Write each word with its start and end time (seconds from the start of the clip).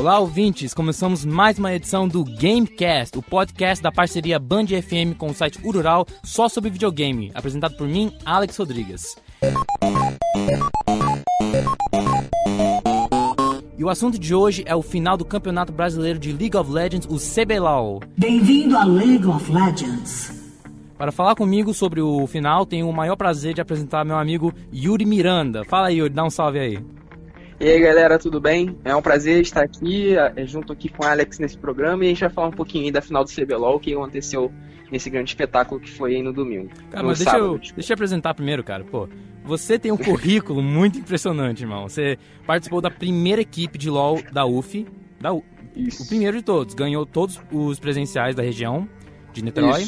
Olá, 0.00 0.18
ouvintes! 0.18 0.72
Começamos 0.72 1.26
mais 1.26 1.58
uma 1.58 1.74
edição 1.74 2.08
do 2.08 2.24
Gamecast, 2.24 3.18
o 3.18 3.22
podcast 3.22 3.82
da 3.82 3.92
parceria 3.92 4.38
Band 4.38 4.68
FM 4.68 5.14
com 5.18 5.26
o 5.26 5.34
site 5.34 5.60
Urural 5.62 6.06
só 6.24 6.48
sobre 6.48 6.70
videogame, 6.70 7.30
apresentado 7.34 7.76
por 7.76 7.86
mim, 7.86 8.10
Alex 8.24 8.56
Rodrigues. 8.56 9.14
E 13.76 13.84
o 13.84 13.90
assunto 13.90 14.18
de 14.18 14.34
hoje 14.34 14.62
é 14.64 14.74
o 14.74 14.80
final 14.80 15.18
do 15.18 15.24
Campeonato 15.26 15.70
Brasileiro 15.70 16.18
de 16.18 16.32
League 16.32 16.56
of 16.56 16.72
Legends, 16.72 17.06
o 17.06 17.18
CBLOL. 17.18 18.00
Bem-vindo 18.16 18.78
a 18.78 18.84
League 18.84 19.26
of 19.26 19.52
Legends. 19.52 20.32
Para 20.96 21.12
falar 21.12 21.34
comigo 21.34 21.74
sobre 21.74 22.00
o 22.00 22.26
final, 22.26 22.64
tenho 22.64 22.88
o 22.88 22.92
maior 22.92 23.16
prazer 23.16 23.52
de 23.52 23.60
apresentar 23.60 24.06
meu 24.06 24.16
amigo 24.16 24.50
Yuri 24.72 25.04
Miranda. 25.04 25.62
Fala 25.62 25.88
aí, 25.88 25.98
Yuri, 25.98 26.14
dá 26.14 26.24
um 26.24 26.30
salve 26.30 26.58
aí. 26.58 26.99
E 27.60 27.68
aí 27.68 27.78
galera, 27.80 28.18
tudo 28.18 28.40
bem? 28.40 28.78
É 28.84 28.96
um 28.96 29.02
prazer 29.02 29.42
estar 29.42 29.62
aqui, 29.62 30.16
eh, 30.16 30.46
junto 30.46 30.72
aqui 30.72 30.88
com 30.88 31.04
o 31.04 31.06
Alex 31.06 31.38
nesse 31.38 31.58
programa 31.58 32.04
e 32.04 32.06
a 32.06 32.10
gente 32.10 32.20
vai 32.20 32.30
falar 32.30 32.48
um 32.48 32.52
pouquinho 32.52 32.86
aí 32.86 32.90
da 32.90 33.02
final 33.02 33.22
do 33.22 33.30
CBLOL, 33.30 33.76
o 33.76 33.80
que 33.80 33.92
aconteceu 33.92 34.50
nesse 34.90 35.10
grande 35.10 35.28
espetáculo 35.30 35.78
que 35.78 35.90
foi 35.90 36.16
aí 36.16 36.22
no 36.22 36.32
domingo. 36.32 36.70
Cara, 36.90 37.02
no 37.02 37.08
mas 37.10 37.18
deixa 37.18 37.32
sábado, 37.32 37.46
eu, 37.52 37.58
desculpa. 37.58 37.74
deixa 37.76 37.92
eu 37.92 37.94
apresentar 37.94 38.32
primeiro, 38.34 38.64
cara. 38.64 38.82
Pô, 38.84 39.06
você 39.44 39.78
tem 39.78 39.92
um 39.92 39.96
currículo 39.98 40.62
muito 40.62 40.98
impressionante, 40.98 41.62
irmão. 41.62 41.86
Você 41.86 42.18
participou 42.46 42.80
da 42.80 42.90
primeira 42.90 43.42
equipe 43.42 43.76
de 43.76 43.90
LoL 43.90 44.20
da 44.32 44.46
UF, 44.46 44.86
da 45.20 45.32
U- 45.34 45.44
o 45.76 46.06
primeiro 46.08 46.38
de 46.38 46.42
todos. 46.42 46.74
Ganhou 46.74 47.04
todos 47.04 47.38
os 47.52 47.78
presenciais 47.78 48.34
da 48.34 48.42
região 48.42 48.88
de 49.34 49.44
Niterói. 49.44 49.84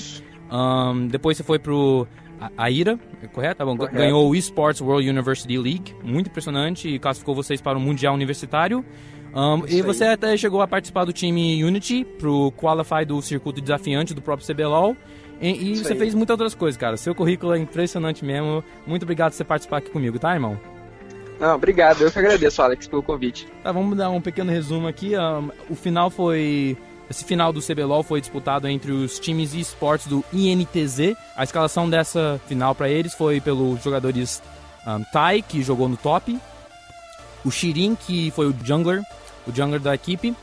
Ahn, 0.51 1.07
depois 1.09 1.39
você 1.39 1.43
foi 1.43 1.59
pro 1.59 2.07
A- 2.57 2.65
Aira, 2.65 2.99
é 3.23 3.27
correto? 3.27 3.59
Tá 3.59 3.65
bom. 3.65 3.77
Correto. 3.77 3.97
Ganhou 3.97 4.29
o 4.29 4.35
Esports 4.35 4.81
World 4.81 5.09
University 5.09 5.57
League, 5.59 5.95
muito 6.03 6.29
impressionante, 6.29 6.89
e 6.89 6.99
classificou 6.99 7.35
vocês 7.35 7.61
para 7.61 7.77
o 7.79 7.81
Mundial 7.81 8.15
Universitário. 8.15 8.85
Isso 9.67 9.77
e 9.79 9.81
você 9.83 10.05
até 10.05 10.37
chegou 10.37 10.61
a 10.61 10.69
participar 10.69 11.05
do 11.07 11.13
time 11.13 11.65
Unity 11.65 12.05
pro 12.19 12.53
Qualify 12.53 13.05
do 13.07 13.23
circuito 13.23 13.61
desafiante 13.63 14.13
do 14.13 14.21
próprio 14.21 14.47
CBLOL. 14.47 14.95
E, 15.41 15.73
e 15.73 15.77
você 15.77 15.95
aí. 15.95 15.99
fez 15.99 16.15
muitas 16.15 16.35
outras 16.35 16.55
coisas, 16.55 16.79
cara. 16.79 16.97
Seu 16.97 17.15
currículo 17.15 17.55
é 17.55 17.59
impressionante 17.59 18.25
mesmo. 18.25 18.63
Muito 18.87 19.03
obrigado 19.05 19.33
por 19.33 19.37
você 19.39 19.45
participar 19.45 19.79
aqui 19.79 19.91
comigo, 19.91 20.19
tá, 20.19 20.35
irmão? 20.35 20.61
Não, 21.41 21.57
obrigado, 21.57 22.03
eu 22.03 22.11
que 22.13 22.19
agradeço, 22.19 22.63
Alex, 22.63 22.87
pelo 22.87 23.03
convite. 23.03 23.49
Tá, 23.65 23.73
vamos 23.73 23.97
dar 23.97 24.11
um 24.11 24.21
pequeno 24.21 24.53
resumo 24.53 24.87
aqui. 24.87 25.15
Ahn, 25.15 25.49
o 25.69 25.75
final 25.75 26.11
foi. 26.11 26.77
Esse 27.13 27.27
final 27.27 27.53
do 27.53 27.61
CBLOL 27.61 28.03
foi 28.03 28.23
disputado 28.23 28.67
entre 28.67 28.91
os 28.91 29.19
times 29.19 29.53
de 29.53 29.61
esportes 29.61 30.07
do 30.07 30.25
INTZ. 30.33 31.15
A 31.37 31.45
escalação 31.45 31.89
dessa 31.89 32.41
final 32.49 32.75
para 32.75 32.89
eles 32.89 33.13
foi 33.13 33.39
pelos 33.39 33.83
jogadores 33.85 34.43
ahn, 34.87 35.05
Tai, 35.13 35.43
que 35.43 35.63
jogou 35.63 35.91
no 35.91 35.97
top, 35.99 36.39
o 37.45 37.51
Shirin, 37.51 37.95
que 37.95 38.31
foi 38.31 38.47
o 38.47 38.57
jungler, 38.65 39.03
o 39.47 39.55
jungler 39.55 39.79
da 39.79 39.95
equipe, 39.95 40.35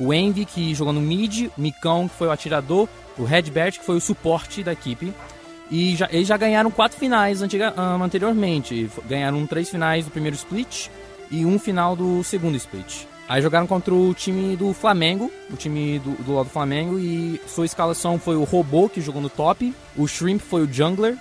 o 0.00 0.12
Envy, 0.12 0.44
que 0.44 0.74
jogou 0.74 0.92
no 0.92 1.00
mid, 1.00 1.46
o 1.56 1.60
Micão, 1.60 2.08
que 2.08 2.16
foi 2.16 2.26
o 2.26 2.32
atirador, 2.32 2.88
o 3.16 3.22
Redbert, 3.22 3.78
que 3.78 3.84
foi 3.84 3.94
o 3.94 4.00
suporte 4.00 4.64
da 4.64 4.72
equipe. 4.72 5.14
E 5.70 5.94
já, 5.94 6.08
eles 6.10 6.26
já 6.26 6.36
ganharam 6.36 6.72
quatro 6.72 6.98
finais 6.98 7.40
antiga, 7.40 7.72
ahn, 7.76 8.02
anteriormente. 8.02 8.90
Ganharam 9.08 9.46
três 9.46 9.70
finais 9.70 10.04
do 10.04 10.10
primeiro 10.10 10.34
split 10.34 10.88
e 11.30 11.46
um 11.46 11.56
final 11.56 11.94
do 11.94 12.24
segundo 12.24 12.56
split. 12.56 13.06
Aí 13.28 13.42
jogaram 13.42 13.66
contra 13.66 13.92
o 13.92 14.14
time 14.14 14.56
do 14.56 14.72
Flamengo, 14.72 15.32
o 15.50 15.56
time 15.56 15.98
do, 15.98 16.10
do 16.22 16.34
lado 16.34 16.46
do 16.46 16.52
Flamengo, 16.52 16.98
e 16.98 17.40
sua 17.48 17.64
escalação 17.64 18.18
foi 18.18 18.36
o 18.36 18.44
Robô, 18.44 18.88
que 18.88 19.00
jogou 19.00 19.20
no 19.20 19.28
top, 19.28 19.74
o 19.96 20.06
Shrimp 20.06 20.40
foi 20.40 20.62
o 20.62 20.72
Jungler, 20.72 21.16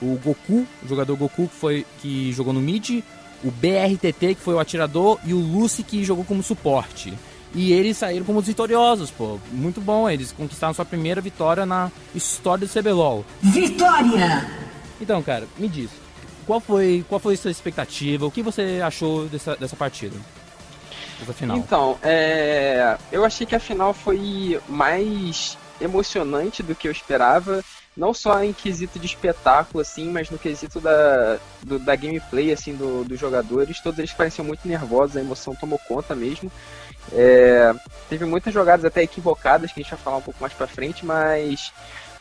o 0.00 0.16
Goku, 0.24 0.66
o 0.82 0.88
jogador 0.88 1.16
Goku 1.16 1.48
que, 1.48 1.54
foi, 1.56 1.86
que 2.00 2.32
jogou 2.32 2.52
no 2.52 2.60
mid, 2.60 3.02
o 3.42 3.50
BRTT, 3.50 4.34
que 4.36 4.40
foi 4.40 4.54
o 4.54 4.60
atirador, 4.60 5.18
e 5.24 5.34
o 5.34 5.38
Lucy, 5.38 5.82
que 5.82 6.04
jogou 6.04 6.24
como 6.24 6.42
suporte. 6.42 7.12
E 7.52 7.72
eles 7.72 7.96
saíram 7.96 8.24
como 8.24 8.38
os 8.38 8.46
vitoriosos, 8.46 9.10
pô. 9.10 9.40
Muito 9.50 9.80
bom, 9.80 10.08
eles 10.08 10.30
conquistaram 10.30 10.72
sua 10.72 10.84
primeira 10.84 11.20
vitória 11.20 11.66
na 11.66 11.90
história 12.14 12.64
do 12.64 12.72
CBLOL. 12.72 13.24
Vitória! 13.42 14.48
Então, 15.00 15.20
cara, 15.20 15.48
me 15.58 15.68
diz, 15.68 15.90
qual 16.46 16.60
foi, 16.60 17.04
qual 17.08 17.18
foi 17.18 17.34
a 17.34 17.36
sua 17.36 17.50
expectativa? 17.50 18.24
O 18.24 18.30
que 18.30 18.42
você 18.42 18.80
achou 18.84 19.26
dessa, 19.26 19.56
dessa 19.56 19.74
partida? 19.74 20.16
Dessa 21.20 21.32
final? 21.34 21.56
Então, 21.58 21.98
é, 22.02 22.96
eu 23.12 23.24
achei 23.24 23.46
que 23.46 23.54
a 23.54 23.60
final 23.60 23.92
foi 23.92 24.60
mais 24.68 25.56
emocionante 25.80 26.62
do 26.62 26.74
que 26.74 26.88
eu 26.88 26.92
esperava. 26.92 27.62
Não 27.96 28.14
só 28.14 28.42
em 28.42 28.52
quesito 28.52 28.98
de 28.98 29.06
espetáculo, 29.06 29.82
assim, 29.82 30.10
mas 30.10 30.30
no 30.30 30.38
quesito 30.38 30.80
da, 30.80 31.38
do- 31.62 31.78
da 31.78 31.94
gameplay, 31.96 32.52
assim, 32.52 32.74
do- 32.74 33.04
dos 33.04 33.18
jogadores. 33.18 33.80
Todos 33.80 33.98
eles 33.98 34.12
pareciam 34.12 34.44
muito 34.44 34.66
nervosos, 34.66 35.16
a 35.16 35.20
emoção 35.20 35.54
tomou 35.54 35.78
conta 35.78 36.14
mesmo. 36.14 36.50
É, 37.12 37.72
teve 38.08 38.24
muitas 38.24 38.52
jogadas 38.54 38.84
até 38.84 39.02
equivocadas, 39.02 39.72
que 39.72 39.80
a 39.80 39.82
gente 39.82 39.90
vai 39.90 39.98
falar 40.00 40.16
um 40.18 40.22
pouco 40.22 40.40
mais 40.40 40.52
pra 40.52 40.66
frente, 40.66 41.04
mas 41.04 41.72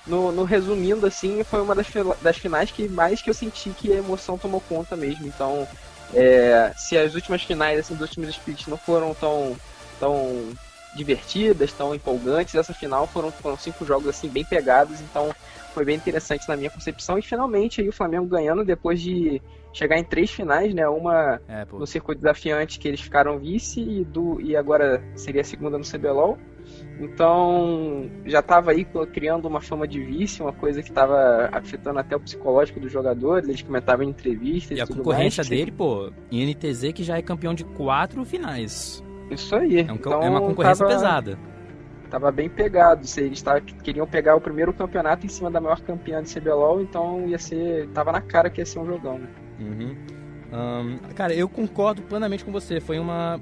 no, 0.07 0.31
no 0.31 0.43
resumindo, 0.43 1.05
assim, 1.05 1.43
foi 1.43 1.61
uma 1.61 1.75
das, 1.75 1.87
das 2.21 2.37
finais 2.37 2.71
que 2.71 2.87
mais 2.89 3.21
que 3.21 3.29
eu 3.29 3.33
senti 3.33 3.69
que 3.69 3.91
a 3.91 3.97
emoção 3.97 4.37
tomou 4.37 4.61
conta 4.61 4.95
mesmo. 4.95 5.27
Então, 5.27 5.67
é, 6.13 6.73
se 6.75 6.97
as 6.97 7.13
últimas 7.15 7.43
finais, 7.43 7.79
assim, 7.79 7.93
dos 7.93 8.07
últimos 8.07 8.29
splits 8.29 8.67
não 8.67 8.77
foram 8.77 9.13
tão, 9.13 9.55
tão 9.99 10.51
divertidas, 10.95 11.71
tão 11.71 11.93
empolgantes, 11.93 12.55
essa 12.55 12.73
final 12.73 13.07
foram, 13.07 13.31
foram 13.31 13.57
cinco 13.57 13.85
jogos, 13.85 14.07
assim, 14.09 14.27
bem 14.27 14.43
pegados, 14.43 14.99
então 15.01 15.33
foi 15.73 15.85
bem 15.85 15.95
interessante 15.95 16.47
na 16.47 16.55
minha 16.55 16.69
concepção. 16.69 17.17
E 17.17 17.21
finalmente 17.21 17.81
aí 17.81 17.89
o 17.89 17.93
Flamengo 17.93 18.25
ganhando 18.25 18.63
depois 18.63 19.01
de 19.01 19.41
chegar 19.73 19.97
em 19.97 20.03
três 20.03 20.31
finais, 20.31 20.73
né? 20.73 20.87
Uma 20.87 21.39
É, 21.47 21.65
no 21.71 21.85
circuito 21.85 22.21
desafiante 22.21 22.79
que 22.79 22.87
eles 22.87 23.01
ficaram 23.01 23.37
vice 23.39 23.79
e, 23.79 24.03
do, 24.03 24.41
e 24.41 24.55
agora 24.55 25.03
seria 25.15 25.41
a 25.41 25.43
segunda 25.43 25.77
no 25.77 25.83
CBLOL. 25.83 26.37
Então 26.99 28.09
já 28.25 28.39
estava 28.39 28.71
aí 28.71 28.85
criando 29.13 29.47
uma 29.47 29.61
fama 29.61 29.87
de 29.87 30.03
vice, 30.03 30.41
uma 30.41 30.53
coisa 30.53 30.81
que 30.83 30.89
estava 30.89 31.49
afetando 31.51 31.99
até 31.99 32.15
o 32.15 32.19
psicológico 32.19 32.79
dos 32.79 32.91
jogadores, 32.91 33.47
eles 33.47 33.61
comentavam 33.61 34.05
em 34.05 34.09
entrevistas 34.09 34.77
E 34.77 34.81
a 34.81 34.85
tudo 34.85 34.97
concorrência 34.97 35.41
mais. 35.41 35.49
dele, 35.49 35.71
pô, 35.71 36.11
INTZ 36.31 36.91
que 36.93 37.03
já 37.03 37.17
é 37.17 37.21
campeão 37.21 37.53
de 37.53 37.63
quatro 37.63 38.23
finais. 38.25 39.03
Isso 39.31 39.55
aí. 39.55 39.79
É, 39.79 39.91
um 39.91 39.95
então, 39.95 40.21
é 40.21 40.29
uma 40.29 40.41
concorrência 40.41 40.85
tava, 40.85 40.97
pesada. 40.97 41.39
Tava 42.09 42.31
bem 42.31 42.49
pegado. 42.49 43.01
Eles 43.17 43.41
tava, 43.41 43.61
queriam 43.61 44.07
pegar 44.07 44.35
o 44.35 44.41
primeiro 44.41 44.73
campeonato 44.73 45.25
em 45.25 45.29
cima 45.29 45.51
da 45.51 45.61
maior 45.61 45.79
campeã 45.81 46.23
de 46.23 46.33
CBLOL, 46.33 46.81
então 46.81 47.27
ia 47.27 47.37
ser. 47.37 47.87
Tava 47.89 48.11
na 48.11 48.21
cara 48.21 48.49
que 48.49 48.61
ia 48.61 48.65
ser 48.65 48.79
um 48.79 48.85
jogão, 48.85 49.19
né? 49.19 49.27
Uhum. 49.59 49.95
Ahn, 50.51 50.97
cara, 51.15 51.33
eu 51.33 51.47
concordo 51.47 52.01
plenamente 52.01 52.43
com 52.43 52.51
você. 52.51 52.79
Foi 52.79 52.97
uma, 52.97 53.39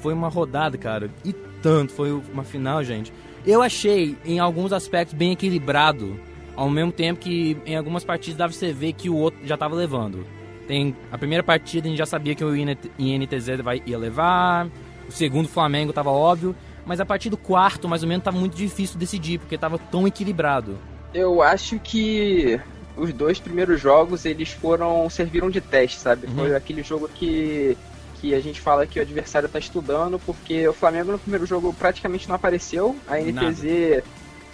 foi 0.00 0.14
uma 0.14 0.28
rodada, 0.28 0.78
cara. 0.78 1.10
E 1.24 1.32
tanto, 1.60 1.92
foi 1.92 2.12
uma 2.12 2.44
final, 2.44 2.82
gente. 2.84 3.12
Eu 3.44 3.62
achei, 3.62 4.16
em 4.24 4.38
alguns 4.38 4.72
aspectos, 4.72 5.14
bem 5.14 5.32
equilibrado. 5.32 6.18
Ao 6.54 6.70
mesmo 6.70 6.90
tempo 6.90 7.20
que 7.20 7.56
em 7.66 7.76
algumas 7.76 8.02
partidas 8.02 8.38
dava 8.38 8.52
você 8.52 8.72
ver 8.72 8.92
que 8.94 9.10
o 9.10 9.16
outro 9.16 9.40
já 9.44 9.56
tava 9.56 9.74
levando. 9.74 10.26
Tem 10.66 10.96
a 11.12 11.18
primeira 11.18 11.44
partida 11.44 11.86
a 11.86 11.90
gente 11.90 11.98
já 11.98 12.06
sabia 12.06 12.34
que 12.34 12.44
o 12.44 12.56
INT 12.56 12.90
INTZ 12.98 13.60
vai, 13.62 13.82
ia 13.84 13.98
levar. 13.98 14.68
O 15.06 15.12
segundo 15.12 15.48
Flamengo 15.48 15.92
tava 15.92 16.10
óbvio. 16.10 16.56
Mas 16.86 17.00
a 17.00 17.04
partir 17.04 17.28
do 17.28 17.36
quarto, 17.36 17.88
mais 17.88 18.02
ou 18.02 18.08
menos, 18.08 18.24
tava 18.24 18.38
muito 18.38 18.56
difícil 18.56 18.96
decidir, 18.96 19.38
porque 19.38 19.58
tava 19.58 19.76
tão 19.76 20.06
equilibrado. 20.06 20.78
Eu 21.12 21.42
acho 21.42 21.78
que 21.80 22.60
os 22.96 23.12
dois 23.12 23.38
primeiros 23.38 23.80
jogos 23.80 24.24
eles 24.24 24.52
foram 24.52 25.10
serviram 25.10 25.50
de 25.50 25.60
teste, 25.60 25.98
sabe? 25.98 26.26
Uhum. 26.28 26.34
Foi 26.36 26.54
aquele 26.54 26.82
jogo 26.82 27.08
que 27.08 27.76
que 28.18 28.34
a 28.34 28.40
gente 28.40 28.62
fala 28.62 28.86
que 28.86 28.98
o 28.98 29.02
adversário 29.02 29.46
tá 29.46 29.58
estudando, 29.58 30.18
porque 30.18 30.66
o 30.66 30.72
Flamengo 30.72 31.12
no 31.12 31.18
primeiro 31.18 31.44
jogo 31.44 31.74
praticamente 31.74 32.26
não 32.26 32.36
apareceu, 32.36 32.96
a 33.06 33.18
NTZ 33.18 34.02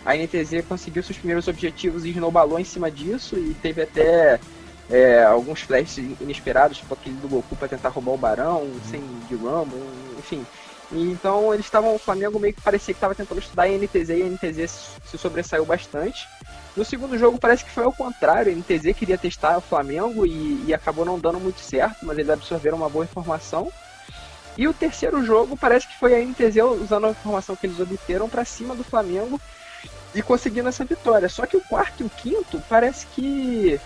a 0.05 0.17
NTZ 0.17 0.65
conseguiu 0.69 1.03
seus 1.03 1.17
primeiros 1.17 1.47
objetivos 1.47 2.05
e 2.05 2.11
snowballou 2.11 2.59
em 2.59 2.65
cima 2.65 2.91
disso 2.91 3.37
e 3.39 3.55
teve 3.63 3.83
até 3.83 4.41
é, 4.91 5.23
alguns 5.23 5.61
flashes 5.61 6.17
inesperados, 6.21 6.79
tipo 6.79 6.93
aquele 6.93 7.17
do 7.17 7.29
Goku 7.29 7.55
pra 7.55 7.69
tentar 7.69 7.91
roubar 7.91 8.13
o 8.13 8.19
Barão, 8.19 8.69
sem 8.91 9.01
de 9.29 9.37
Rumble, 9.37 9.81
enfim. 10.19 10.45
Então 10.93 11.53
eles 11.55 11.67
estavam, 11.67 11.95
o 11.95 11.99
Flamengo 11.99 12.39
meio 12.39 12.53
que 12.53 12.61
parecia 12.61 12.93
que 12.93 12.99
estava 12.99 13.15
tentando 13.15 13.41
estudar 13.41 13.65
a 13.65 13.69
NTZ 13.69 14.11
e 14.11 14.23
a 14.23 14.29
NTZ 14.29 14.91
se 15.07 15.19
sobressaiu 15.19 15.65
bastante. 15.65 16.29
No 16.77 16.85
segundo 16.85 17.19
jogo 17.19 17.39
parece 17.39 17.65
que 17.65 17.71
foi 17.71 17.85
ao 17.85 17.93
contrário, 17.93 18.53
a 18.53 18.55
NTZ 18.55 18.97
queria 18.97 19.17
testar 19.17 19.57
o 19.57 19.63
Flamengo 19.63 20.27
e, 20.27 20.65
e 20.67 20.75
acabou 20.75 21.05
não 21.05 21.19
dando 21.19 21.41
muito 21.41 21.61
certo, 21.61 22.05
mas 22.05 22.19
eles 22.19 22.31
absorveram 22.31 22.77
uma 22.77 22.89
boa 22.89 23.05
informação. 23.05 23.73
E 24.57 24.69
o 24.69 24.75
terceiro 24.75 25.25
jogo 25.25 25.57
parece 25.57 25.89
que 25.89 25.99
foi 25.99 26.15
a 26.15 26.25
NTZ 26.25 26.57
usando 26.83 27.07
a 27.07 27.11
informação 27.11 27.57
que 27.57 27.67
eles 27.67 27.81
obteram 27.81 28.29
para 28.29 28.45
cima 28.45 28.75
do 28.75 28.85
Flamengo 28.85 29.41
e 30.15 30.21
conseguindo 30.21 30.69
essa 30.69 30.85
vitória. 30.85 31.29
Só 31.29 31.47
que 31.47 31.57
o 31.57 31.61
quarto 31.63 32.03
e 32.03 32.07
o 32.07 32.11
quinto 32.11 32.63
parece 32.69 33.07
que 33.07 33.81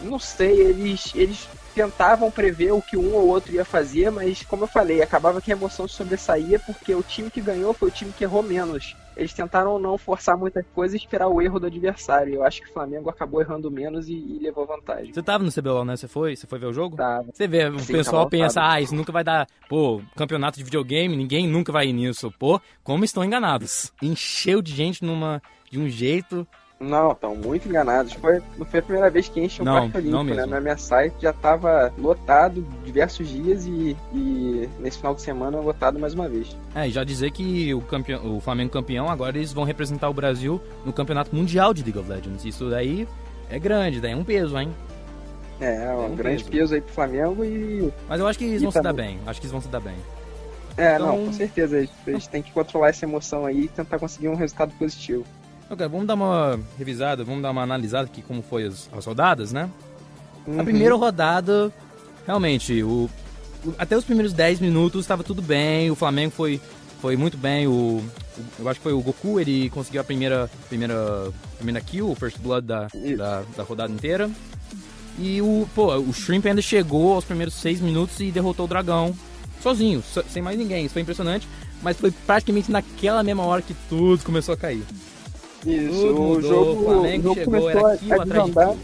não 0.00 0.18
sei, 0.18 0.60
eles 0.60 1.12
eles 1.14 1.48
tentavam 1.74 2.30
prever 2.30 2.72
o 2.72 2.82
que 2.82 2.96
um 2.96 3.14
ou 3.14 3.28
outro 3.28 3.52
ia 3.52 3.64
fazer, 3.64 4.10
mas 4.10 4.42
como 4.42 4.64
eu 4.64 4.68
falei, 4.68 5.02
acabava 5.02 5.40
que 5.40 5.52
a 5.52 5.56
emoção 5.56 5.86
sobressaía 5.86 6.58
porque 6.58 6.94
o 6.94 7.02
time 7.02 7.30
que 7.30 7.40
ganhou 7.40 7.72
foi 7.72 7.88
o 7.88 7.92
time 7.92 8.12
que 8.12 8.24
errou 8.24 8.42
menos 8.42 8.96
eles 9.18 9.32
tentaram 9.32 9.78
não 9.80 9.98
forçar 9.98 10.38
muita 10.38 10.62
coisa 10.62 10.94
e 10.94 10.98
esperar 10.98 11.26
o 11.26 11.42
erro 11.42 11.58
do 11.58 11.66
adversário. 11.66 12.34
Eu 12.34 12.44
acho 12.44 12.62
que 12.62 12.70
o 12.70 12.72
Flamengo 12.72 13.10
acabou 13.10 13.40
errando 13.40 13.68
menos 13.68 14.08
e, 14.08 14.14
e 14.14 14.38
levou 14.38 14.64
vantagem. 14.64 15.12
Você 15.12 15.22
tava 15.22 15.42
no 15.42 15.50
CBLOL, 15.50 15.84
né? 15.84 15.96
Você 15.96 16.06
foi? 16.06 16.36
Você 16.36 16.46
foi 16.46 16.58
ver 16.60 16.66
o 16.66 16.72
jogo? 16.72 16.96
Tava. 16.96 17.26
Você 17.32 17.48
vê, 17.48 17.68
o 17.68 17.80
Sim, 17.80 17.92
pessoal 17.92 18.28
pensa, 18.28 18.60
ah, 18.62 18.80
isso 18.80 18.94
nunca 18.94 19.10
vai 19.10 19.24
dar, 19.24 19.48
pô, 19.68 20.00
campeonato 20.16 20.56
de 20.56 20.64
videogame, 20.64 21.16
ninguém 21.16 21.48
nunca 21.48 21.72
vai 21.72 21.88
ir 21.88 21.92
nisso. 21.92 22.32
Pô, 22.38 22.60
como 22.84 23.04
estão 23.04 23.24
enganados. 23.24 23.92
Encheu 24.00 24.62
de 24.62 24.72
gente 24.72 25.04
numa, 25.04 25.42
de 25.68 25.80
um 25.80 25.88
jeito. 25.88 26.46
Não, 26.80 27.10
estão 27.10 27.34
muito 27.34 27.68
enganados. 27.68 28.12
Foi, 28.12 28.40
não 28.56 28.64
foi 28.64 28.78
a 28.78 28.82
primeira 28.82 29.10
vez 29.10 29.28
que 29.28 29.40
enche 29.40 29.60
um 29.60 29.64
Não, 29.64 29.90
parque 29.90 30.08
não 30.08 30.20
olímpico, 30.20 30.24
né? 30.36 30.42
mesmo. 30.42 30.50
Na 30.54 30.60
minha 30.60 30.76
site 30.76 31.14
já 31.20 31.32
tava 31.32 31.92
lotado 31.98 32.64
diversos 32.84 33.28
dias 33.28 33.66
e, 33.66 33.96
e 34.14 34.68
nesse 34.78 34.98
final 34.98 35.12
de 35.14 35.22
semana 35.22 35.58
lotado 35.58 35.98
mais 35.98 36.14
uma 36.14 36.28
vez. 36.28 36.56
É, 36.76 36.86
e 36.86 36.90
já 36.92 37.02
dizer 37.02 37.32
que 37.32 37.74
o, 37.74 37.80
campeão, 37.80 38.36
o 38.36 38.40
Flamengo 38.40 38.70
campeão, 38.70 39.08
agora 39.10 39.36
eles 39.36 39.52
vão 39.52 39.64
representar 39.64 40.08
o 40.08 40.14
Brasil 40.14 40.60
no 40.84 40.92
campeonato 40.92 41.34
mundial 41.34 41.74
de 41.74 41.82
League 41.82 41.98
of 41.98 42.08
Legends. 42.08 42.44
Isso 42.44 42.70
daí 42.70 43.08
é 43.50 43.58
grande, 43.58 44.00
daí 44.00 44.12
é 44.12 44.16
um 44.16 44.22
peso, 44.24 44.56
hein? 44.56 44.72
É, 45.60 45.86
é 45.86 45.92
um, 45.92 46.12
um 46.12 46.14
grande 46.14 46.44
peso. 46.44 46.56
peso 46.58 46.74
aí 46.76 46.80
pro 46.80 46.92
Flamengo 46.94 47.44
e. 47.44 47.92
Mas 48.08 48.20
eu 48.20 48.26
acho 48.28 48.38
que 48.38 48.44
eles 48.44 48.62
vão 48.62 48.70
se 48.70 48.80
dar 48.80 48.90
também- 48.90 49.16
bem. 49.16 49.20
Acho 49.26 49.40
que 49.40 49.46
eles 49.46 49.52
vão 49.52 49.60
se 49.60 49.68
dar 49.68 49.80
bem. 49.80 49.96
É, 50.76 50.94
Então- 50.94 51.06
não, 51.08 51.24
com 51.26 51.32
certeza. 51.32 51.78
Eles, 51.78 51.90
eles 52.06 52.26
têm 52.28 52.40
que 52.40 52.52
controlar 52.52 52.90
essa 52.90 53.04
emoção 53.04 53.44
aí 53.44 53.62
e 53.64 53.68
tentar 53.68 53.98
conseguir 53.98 54.28
um 54.28 54.36
resultado 54.36 54.72
positivo. 54.78 55.24
Vamos 55.90 56.06
dar 56.06 56.14
uma 56.14 56.58
revisada, 56.78 57.22
vamos 57.24 57.42
dar 57.42 57.50
uma 57.50 57.62
analisada 57.62 58.04
aqui 58.06 58.22
como 58.22 58.42
foi 58.42 58.64
as, 58.66 58.88
as 58.92 59.04
rodadas, 59.04 59.52
né? 59.52 59.68
A 60.46 60.50
Uhum. 60.50 60.64
primeira 60.64 60.94
rodada, 60.94 61.70
realmente, 62.26 62.82
o, 62.82 63.08
o- 63.64 63.74
até 63.78 63.96
os 63.96 64.04
primeiros 64.04 64.32
10 64.32 64.60
minutos 64.60 65.02
estava 65.02 65.22
tudo 65.22 65.42
bem, 65.42 65.90
o 65.90 65.94
Flamengo 65.94 66.32
foi, 66.34 66.58
foi 67.02 67.16
muito 67.16 67.36
bem, 67.36 67.66
o, 67.66 68.02
eu 68.58 68.66
acho 68.68 68.80
que 68.80 68.84
foi 68.84 68.94
o 68.94 69.00
Goku, 69.02 69.38
ele 69.38 69.68
conseguiu 69.68 70.00
a 70.00 70.04
primeira, 70.04 70.50
primeira, 70.70 71.30
primeira 71.58 71.80
kill, 71.82 72.10
o 72.10 72.14
First 72.14 72.38
Blood 72.38 72.66
da, 72.66 72.88
da, 73.16 73.42
da 73.56 73.62
rodada 73.62 73.92
inteira. 73.92 74.30
E 75.18 75.42
o, 75.42 75.68
pô, 75.74 75.94
o 75.96 76.12
Shrimp 76.14 76.46
ainda 76.46 76.62
chegou 76.62 77.14
aos 77.14 77.24
primeiros 77.24 77.54
6 77.54 77.80
minutos 77.80 78.18
e 78.20 78.30
derrotou 78.30 78.64
o 78.64 78.68
Dragão 78.68 79.14
sozinho, 79.60 80.02
so- 80.02 80.24
sem 80.30 80.40
mais 80.40 80.56
ninguém, 80.58 80.84
isso 80.86 80.94
foi 80.94 81.02
impressionante. 81.02 81.46
Mas 81.82 81.96
foi 81.98 82.10
praticamente 82.10 82.72
naquela 82.72 83.22
mesma 83.22 83.44
hora 83.44 83.60
que 83.62 83.74
tudo 83.88 84.24
começou 84.24 84.54
a 84.54 84.56
cair. 84.56 84.82
Isso, 85.70 85.90
Tudo 86.00 86.20
o 86.20 86.24
mudou, 86.34 86.42
jogo, 86.42 86.80
o 86.80 86.84
Flamengo 86.84 87.18
o 87.18 87.22
jogo 87.22 87.34
chegou, 87.40 87.60
começou 87.60 87.86
a, 87.86 87.90
a 87.90 87.94
atrás 87.94 88.22
de 88.22 88.28
desandar, 88.30 88.74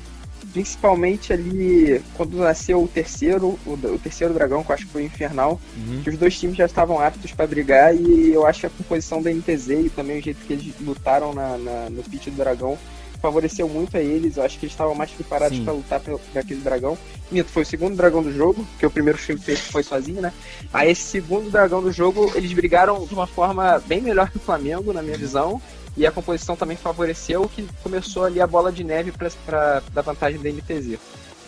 principalmente 0.53 1.33
ali 1.33 2.01
quando 2.15 2.37
nasceu 2.37 2.83
o 2.83 2.89
terceiro, 2.89 3.59
o, 3.67 3.71
o 3.73 3.99
terceiro 3.99 4.33
dragão, 4.35 4.63
que 4.63 4.71
eu 4.71 4.75
acho 4.75 4.87
que 4.87 4.93
foi 4.93 5.03
o 5.03 5.07
Infernal, 5.07 5.61
Uhum. 5.77 6.01
que 6.03 6.11
os 6.11 6.19
dois 6.19 6.39
times 6.39 6.57
já 6.57 6.67
estavam 6.67 7.01
aptos 7.01 7.33
para 7.33 7.47
brigar 7.47 7.95
e 7.95 8.33
eu 8.33 8.47
acho 8.47 8.61
que 8.61 8.67
a 8.67 8.71
composição 8.71 9.21
da 9.23 9.31
NTZ 9.33 9.69
e 9.71 9.91
também 9.95 10.19
o 10.19 10.23
jeito 10.23 10.45
que 10.47 10.53
eles 10.53 10.73
lutaram 10.81 11.33
na, 11.35 11.59
na- 11.59 11.91
no 11.91 12.03
pitch 12.03 12.27
do 12.27 12.37
dragão 12.37 12.79
favoreceu 13.21 13.67
muito 13.69 13.97
a 13.97 14.01
eles. 14.01 14.37
Eu 14.37 14.43
acho 14.45 14.59
que 14.59 14.67
eles 14.67 14.75
estavam 14.75 14.95
mais 14.95 15.11
preparados 15.11 15.59
para 15.61 15.73
lutar 15.73 15.99
pelo- 15.99 16.21
aquele 16.37 16.61
dragão. 16.61 16.97
Mito, 17.33 17.51
foi 17.51 17.63
o 17.63 17.67
segundo 17.67 17.97
dragão 17.97 18.23
do 18.23 18.31
jogo, 18.31 18.65
porque 18.73 18.85
o 18.85 18.91
primeiro 18.91 19.19
time 19.19 19.39
fez 19.41 19.61
foi 19.61 19.83
sozinho, 19.83 20.21
né? 20.21 20.31
Aí 20.73 20.91
esse 20.91 21.03
segundo 21.03 21.51
dragão 21.51 21.83
do 21.83 21.91
jogo, 21.91 22.31
eles 22.35 22.53
brigaram 22.53 23.07
de 23.07 23.15
uma 23.15 23.27
forma 23.27 23.83
bem 23.87 24.03
melhor 24.03 24.31
que 24.31 24.37
o 24.37 24.41
Flamengo, 24.41 24.93
na 24.93 25.01
minha 25.03 25.17
visão. 25.17 25.61
E 25.97 26.07
a 26.07 26.13
composição 26.13 26.57
também 26.57 26.77
favoreceu 26.77 27.43
o 27.43 27.49
que 27.49 27.67
começou 27.83 28.25
ali 28.25 28.41
a 28.41 28.47
bola 28.47 28.73
de 28.73 28.83
neve 28.83 29.13
para 29.13 29.83
dar 29.93 30.03
vantagem 30.03 30.41
da 30.41 30.51
NTZ. 30.51 30.99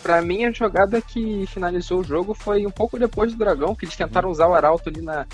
Pra 0.01 0.21
mim, 0.21 0.45
a 0.45 0.51
jogada 0.51 1.01
que 1.01 1.45
finalizou 1.47 1.99
o 1.99 2.03
jogo 2.03 2.33
foi 2.33 2.65
um 2.65 2.71
pouco 2.71 2.97
depois 2.97 3.31
do 3.31 3.37
dragão, 3.37 3.75
que 3.75 3.83
eles 3.83 3.95
tentaram 3.95 4.29
usar 4.29 4.47
o 4.47 4.53
Arauto 4.53 4.87
ali 4.87 5.01
na, 5.01 5.25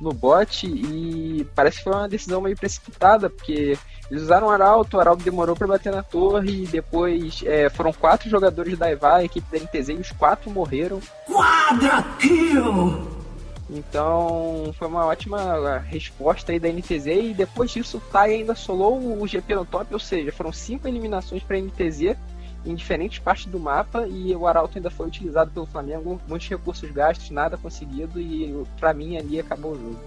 no 0.00 0.12
bot 0.12 0.66
e 0.66 1.44
parece 1.54 1.78
que 1.78 1.84
foi 1.84 1.92
uma 1.92 2.08
decisão 2.08 2.40
meio 2.40 2.56
precipitada, 2.56 3.28
porque 3.28 3.76
eles 4.10 4.22
usaram 4.22 4.48
o 4.48 4.50
Arauto, 4.50 4.96
o 4.96 5.00
Arauto 5.00 5.24
demorou 5.24 5.56
pra 5.56 5.66
bater 5.66 5.92
na 5.92 6.02
torre 6.02 6.62
e 6.62 6.66
depois 6.66 7.42
é, 7.44 7.68
foram 7.70 7.92
quatro 7.92 8.28
jogadores 8.28 8.78
da 8.78 8.90
EVA, 8.90 9.16
a 9.16 9.24
equipe 9.24 9.46
da 9.50 9.64
NTZ, 9.64 9.88
e 9.88 9.94
os 9.94 10.12
quatro 10.12 10.50
morreram. 10.50 11.00
Quadra 11.26 12.04
kill! 12.20 13.13
Então 13.68 14.74
foi 14.78 14.88
uma 14.88 15.06
ótima 15.06 15.78
resposta 15.78 16.52
aí 16.52 16.60
da 16.60 16.68
NTZ 16.68 17.06
e 17.06 17.34
depois 17.34 17.70
disso 17.70 17.96
o 17.96 18.00
Tai 18.00 18.30
ainda 18.30 18.54
solou 18.54 19.20
o 19.20 19.26
GP 19.26 19.54
no 19.54 19.64
top, 19.64 19.92
ou 19.94 20.00
seja, 20.00 20.30
foram 20.32 20.52
cinco 20.52 20.86
eliminações 20.86 21.42
para 21.42 21.58
NTZ 21.58 22.16
em 22.66 22.74
diferentes 22.74 23.18
partes 23.18 23.46
do 23.46 23.58
mapa 23.58 24.06
e 24.06 24.34
o 24.34 24.46
Arauto 24.46 24.78
ainda 24.78 24.90
foi 24.90 25.06
utilizado 25.06 25.50
pelo 25.50 25.66
Flamengo, 25.66 26.20
muitos 26.28 26.48
recursos 26.48 26.90
gastos, 26.90 27.30
nada 27.30 27.56
conseguido 27.56 28.20
e 28.20 28.64
pra 28.78 28.92
mim 28.92 29.16
ali 29.16 29.40
acabou 29.40 29.72
o 29.72 29.78
jogo. 29.78 29.98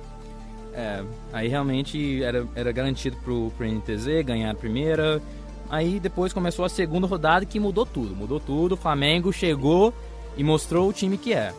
É, 0.74 1.04
aí 1.33 1.48
realmente 1.48 2.24
era, 2.24 2.48
era 2.54 2.71
garantido 2.71 3.18
pro, 3.18 3.51
pro 3.57 3.65
NTZ 3.65 4.24
ganhar 4.24 4.51
a 4.51 4.56
primeira. 4.56 5.21
Aí 5.69 6.00
depois 6.00 6.31
começou 6.31 6.63
a 6.63 6.69
segunda 6.69 7.07
rodada 7.07 7.45
que 7.45 7.59
mudou 7.59 7.86
tudo. 7.86 8.15
Mudou 8.15 8.39
tudo, 8.39 8.74
o 8.74 8.77
Flamengo 8.77 9.33
chegou 9.33 9.92
e 10.38 10.44
mostrou 10.44 10.88
o 10.88 10.94
time 10.94 11.18
que 11.18 11.33
é. 11.33 11.51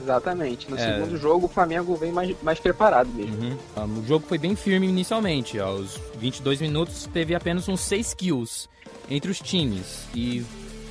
Exatamente. 0.00 0.70
No 0.70 0.76
É. 0.76 0.94
segundo 0.94 1.16
jogo 1.18 1.46
o 1.46 1.48
Flamengo 1.48 1.94
vem 1.96 2.12
mais, 2.12 2.34
mais 2.42 2.58
preparado 2.58 3.08
mesmo. 3.14 3.36
Uhum. 3.36 3.56
Um, 3.76 4.00
o 4.00 4.06
jogo 4.06 4.26
foi 4.26 4.38
bem 4.38 4.54
firme 4.56 4.86
inicialmente. 4.88 5.58
Aos 5.58 5.98
22 6.18 6.60
minutos 6.60 7.08
teve 7.12 7.34
apenas 7.34 7.68
uns 7.68 7.80
6 7.80 8.14
kills 8.14 8.68
entre 9.10 9.30
os 9.30 9.38
times 9.40 10.04
e, 10.14 10.44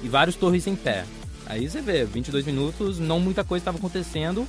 e 0.04 0.10
vários 0.10 0.36
torres 0.36 0.68
em 0.68 0.75
pé. 0.75 1.06
Aí 1.46 1.69
você 1.69 1.81
vê, 1.81 2.04
22 2.06 2.46
minutos, 2.46 2.98
não 3.00 3.19
muita 3.19 3.44
coisa 3.44 3.62
estava 3.62 3.78
acontecendo. 3.78 4.48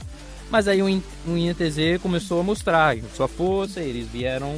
Mas 0.51 0.69
aí 0.69 0.81
o, 0.81 0.87
o 0.87 1.37
INTZ 1.37 2.01
começou 2.01 2.41
a 2.41 2.43
mostrar 2.45 2.97
sua 3.15 3.27
força, 3.27 3.81
eles 3.81 4.07
vieram 4.09 4.55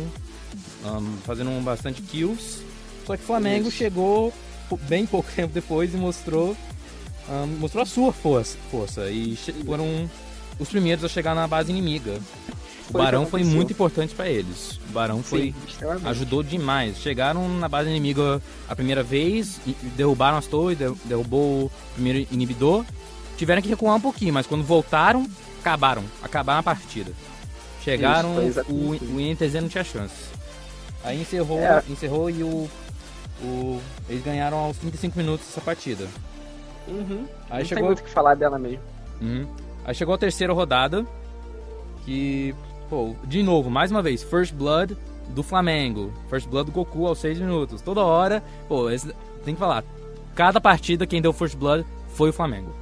um, 0.85 1.17
fazendo 1.25 1.51
um 1.51 1.63
bastante 1.63 2.03
kills. 2.03 2.63
Só 3.07 3.17
que 3.17 3.23
o 3.23 3.27
Flamengo 3.27 3.69
Isso. 3.69 3.77
chegou 3.79 4.33
bem 4.83 5.07
pouco 5.07 5.31
tempo 5.35 5.53
depois 5.53 5.95
e 5.95 5.97
mostrou, 5.97 6.55
um, 7.31 7.47
mostrou 7.59 7.83
a 7.83 7.87
sua 7.87 8.13
força, 8.13 8.57
força. 8.71 9.11
E 9.11 9.37
foram 9.67 10.09
os 10.59 10.69
primeiros 10.69 11.05
a 11.05 11.09
chegar 11.09 11.35
na 11.35 11.47
base 11.47 11.71
inimiga. 11.71 12.19
O 12.89 12.93
Foi 12.93 13.03
Barão 13.03 13.27
foi 13.27 13.45
muito 13.45 13.73
importante 13.73 14.15
para 14.15 14.29
eles. 14.31 14.81
O 14.89 14.93
Barão 14.93 15.23
foi 15.23 15.55
Sim, 15.79 15.85
ajudou 16.07 16.43
demais. 16.43 16.97
Chegaram 16.99 17.47
na 17.59 17.69
base 17.69 17.91
inimiga 17.91 18.41
a 18.67 18.75
primeira 18.75 19.03
vez, 19.03 19.61
derrubaram 19.95 20.39
as 20.39 20.47
torres, 20.47 20.79
der- 20.79 20.93
derrubou 21.05 21.67
o 21.67 21.71
primeiro 21.95 22.27
inibidor. 22.33 22.85
Tiveram 23.37 23.61
que 23.61 23.69
recuar 23.69 23.95
um 23.95 24.01
pouquinho, 24.01 24.33
mas 24.33 24.47
quando 24.47 24.65
voltaram, 24.65 25.29
acabaram. 25.61 26.03
Acabaram 26.23 26.61
a 26.61 26.63
partida. 26.63 27.13
Chegaram, 27.85 28.47
Isso, 28.49 28.61
o, 28.69 28.97
o 29.17 29.21
INTZ 29.21 29.55
não 29.61 29.69
tinha 29.69 29.85
chance. 29.85 30.15
Aí 31.05 31.21
encerrou, 31.21 31.61
É. 31.61 31.83
encerrou 31.89 32.29
e 32.31 32.43
o, 32.43 32.69
o- 33.43 33.81
eles 34.09 34.23
ganharam 34.25 34.57
aos 34.57 34.77
35 34.79 35.17
minutos 35.19 35.47
essa 35.49 35.61
partida. 35.61 36.09
Uhum. 36.89 37.27
Aí 37.51 37.61
Não 37.61 37.67
chegou- 37.67 37.77
tem 37.77 37.85
muito 37.85 38.01
o 38.01 38.05
que 38.05 38.11
falar 38.11 38.35
dela 38.35 38.59
mesmo. 38.59 38.81
Uhum. 39.21 39.47
Aí 39.85 39.95
chegou 39.95 40.15
a 40.15 40.19
terceira 40.19 40.53
rodada, 40.53 41.07
que, 42.05 42.55
pô, 42.89 43.15
de 43.25 43.43
novo, 43.43 43.71
mais 43.71 43.91
uma 43.91 44.03
vez, 44.03 44.23
First 44.23 44.55
Blood 44.55 44.97
do 45.31 45.43
Flamengo. 45.43 46.13
First 46.29 46.49
Blood 46.49 46.71
do 46.71 46.75
Goku 46.75 47.07
aos 47.07 47.19
6 47.19 47.39
minutos. 47.39 47.83
Toda 47.83 48.03
hora, 48.03 48.43
pô, 48.69 48.91
esse- 48.91 49.13
tem 49.45 49.55
que 49.55 49.61
falar. 49.61 49.85
Cada 50.35 50.61
partida 50.61 51.07
quem 51.07 51.21
deu 51.21 51.33
First 51.33 51.57
Blood 51.57 51.85
foi 52.09 52.31
o 52.31 52.33
Flamengo. 52.33 52.73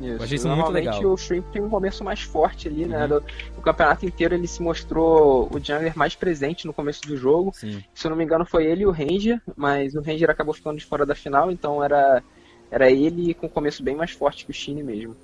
Isso. 0.00 0.22
achei 0.22 0.36
isso 0.36 0.48
muito 0.48 0.70
legal. 0.70 1.04
o 1.06 1.16
Shrimp 1.16 1.44
tem 1.52 1.60
um 1.60 1.68
começo 1.68 2.04
mais 2.04 2.20
forte 2.22 2.68
ali, 2.68 2.86
né? 2.86 3.02
Uhum. 3.02 3.08
Do, 3.08 3.24
o 3.56 3.60
campeonato 3.60 4.06
inteiro 4.06 4.32
ele 4.32 4.46
se 4.46 4.62
mostrou 4.62 5.48
o 5.52 5.58
jungler 5.58 5.98
mais 5.98 6.14
presente 6.14 6.68
no 6.68 6.72
começo 6.72 7.00
do 7.02 7.16
jogo. 7.16 7.50
Sim. 7.52 7.82
Se 7.92 8.06
eu 8.06 8.10
não 8.10 8.16
me 8.16 8.22
engano 8.22 8.46
foi 8.46 8.64
ele 8.64 8.82
e 8.82 8.86
o 8.86 8.92
Ranger, 8.92 9.42
mas 9.56 9.96
o 9.96 10.00
Ranger 10.00 10.30
acabou 10.30 10.54
ficando 10.54 10.78
de 10.78 10.84
fora 10.84 11.04
da 11.04 11.16
final, 11.16 11.50
então 11.50 11.82
era, 11.82 12.22
era 12.70 12.90
ele 12.90 13.34
com 13.34 13.46
um 13.46 13.50
começo 13.50 13.82
bem 13.82 13.96
mais 13.96 14.10
forte 14.12 14.44
que 14.44 14.50
o 14.50 14.54
Shine 14.54 14.82
mesmo. 14.82 15.16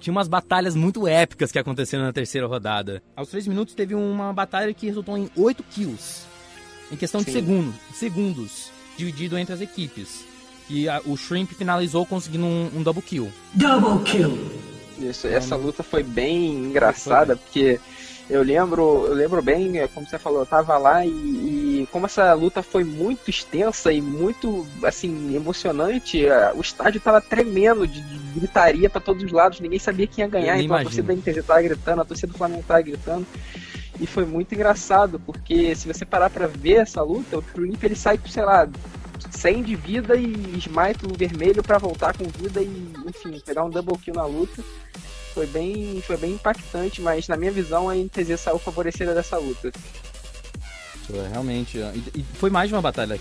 Tinha 0.00 0.12
umas 0.12 0.28
batalhas 0.28 0.76
muito 0.76 1.08
épicas 1.08 1.50
que 1.50 1.58
aconteceram 1.58 2.04
na 2.04 2.12
terceira 2.12 2.46
rodada. 2.46 3.02
Aos 3.16 3.28
3 3.30 3.48
minutos 3.48 3.74
teve 3.74 3.94
uma 3.96 4.32
batalha 4.32 4.72
que 4.72 4.86
resultou 4.86 5.18
em 5.18 5.28
8 5.36 5.62
kills. 5.64 6.22
Em 6.92 6.96
questão 6.96 7.20
de 7.20 7.30
segundo, 7.32 7.74
segundos, 7.92 8.70
dividido 8.96 9.36
entre 9.36 9.52
as 9.54 9.60
equipes. 9.60 10.24
E 10.70 10.88
a- 10.88 11.02
o 11.04 11.16
Shrimp 11.16 11.50
finalizou 11.50 12.06
conseguindo 12.06 12.44
um, 12.44 12.70
um 12.76 12.82
double 12.82 13.02
kill. 13.02 13.30
Double 13.54 14.04
kill! 14.04 14.38
Isso, 15.00 15.26
essa 15.26 15.56
luta 15.56 15.82
foi 15.82 16.02
bem 16.02 16.52
engraçada, 16.54 17.36
porque 17.36 17.80
eu 18.30 18.42
lembro, 18.42 19.06
eu 19.06 19.14
lembro 19.14 19.42
bem, 19.42 19.78
é, 19.78 19.88
como 19.88 20.06
você 20.08 20.18
falou, 20.18 20.40
eu 20.40 20.46
tava 20.46 20.76
lá 20.78 21.04
e, 21.04 21.10
e 21.10 21.57
como 21.90 22.06
essa 22.06 22.32
luta 22.34 22.62
foi 22.62 22.84
muito 22.84 23.30
extensa 23.30 23.92
e 23.92 24.00
muito 24.00 24.66
assim 24.82 25.34
emocionante, 25.34 26.26
é, 26.26 26.52
o 26.54 26.60
estádio 26.60 27.00
tava 27.00 27.20
tremendo 27.20 27.86
de, 27.86 28.00
de 28.00 28.40
gritaria 28.40 28.90
pra 28.90 29.00
todos 29.00 29.22
os 29.22 29.32
lados, 29.32 29.60
ninguém 29.60 29.78
sabia 29.78 30.06
quem 30.06 30.24
ia 30.24 30.30
ganhar, 30.30 30.60
então 30.60 30.76
a 30.76 30.82
torcida 30.82 31.08
da 31.08 31.14
Inter 31.14 31.42
tava 31.42 31.62
gritando, 31.62 32.02
a 32.02 32.04
torcida 32.04 32.32
do 32.32 32.38
Flamengo 32.38 32.64
tava 32.66 32.82
gritando. 32.82 33.26
E 34.00 34.06
foi 34.06 34.24
muito 34.24 34.54
engraçado, 34.54 35.18
porque 35.18 35.74
se 35.74 35.88
você 35.88 36.04
parar 36.04 36.30
pra 36.30 36.46
ver 36.46 36.82
essa 36.82 37.02
luta, 37.02 37.38
o 37.38 37.42
Trump 37.42 37.82
ele 37.82 37.96
sai 37.96 38.18
sei 38.28 38.44
lá, 38.44 38.68
100 39.30 39.62
de 39.64 39.74
vida 39.74 40.16
e 40.16 40.58
smite 40.58 41.04
o 41.04 41.16
vermelho 41.16 41.62
pra 41.62 41.78
voltar 41.78 42.16
com 42.16 42.24
vida 42.24 42.62
e, 42.62 42.92
enfim, 43.06 43.40
pegar 43.44 43.64
um 43.64 43.70
double 43.70 43.98
kill 43.98 44.14
na 44.14 44.24
luta. 44.24 44.62
foi 45.34 45.46
bem, 45.46 46.00
foi 46.06 46.16
bem 46.16 46.32
impactante, 46.32 47.00
mas 47.00 47.26
na 47.26 47.36
minha 47.36 47.50
visão 47.50 47.88
a 47.88 47.94
NTZ 47.94 48.38
saiu 48.38 48.58
favorecida 48.58 49.14
dessa 49.14 49.36
luta. 49.36 49.72
Realmente, 51.30 51.78
e, 51.78 52.24
foi 52.34 52.50
mais 52.50 52.68
de 52.68 52.74
uma 52.74 52.82
batalha 52.82 53.18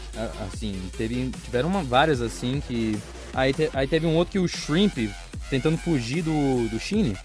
assim, 0.48 0.80
teve, 0.98 1.32
tiveram 1.44 1.70
uma, 1.70 1.84
várias 1.84 2.22
assim 2.22 2.62
que. 2.68 2.98
Aí, 3.34 3.54
te, 3.54 3.70
aí 3.74 3.88
teve 3.88 4.06
um 4.06 4.16
outro 4.16 4.32
que 4.32 4.40
o 4.40 4.48
Shrimp, 4.48 5.10
tentando 5.50 5.78
fugir 5.78 6.22
do, 6.22 6.68
do 6.70 6.80
Shine, 6.80 7.16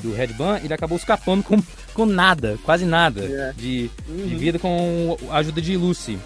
do 0.00 0.14
Red 0.14 0.28
Ban, 0.28 0.58
ele 0.62 0.72
acabou 0.72 0.96
escapando 0.96 1.42
com, 1.42 1.62
com 1.94 2.06
nada, 2.06 2.58
quase 2.64 2.84
nada 2.84 3.22
yeah. 3.22 3.52
de, 3.56 3.90
uhum. 4.08 4.26
de 4.26 4.34
vida 4.36 4.58
com 4.58 5.16
a 5.30 5.38
ajuda 5.38 5.60
de 5.60 5.76
Lucy. 5.76 6.18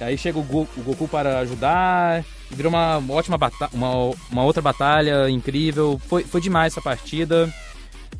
Aí 0.00 0.16
chega 0.16 0.38
o, 0.38 0.42
Go, 0.42 0.68
o 0.76 0.82
Goku 0.82 1.08
para 1.08 1.38
ajudar, 1.40 2.24
virou 2.50 2.70
uma 2.70 3.02
ótima 3.08 3.38
batalha, 3.38 3.70
uma, 3.72 3.92
uma 4.30 4.44
outra 4.44 4.62
batalha 4.62 5.28
incrível. 5.28 6.00
Foi, 6.06 6.22
foi 6.22 6.40
demais 6.40 6.72
essa 6.72 6.82
partida. 6.82 7.52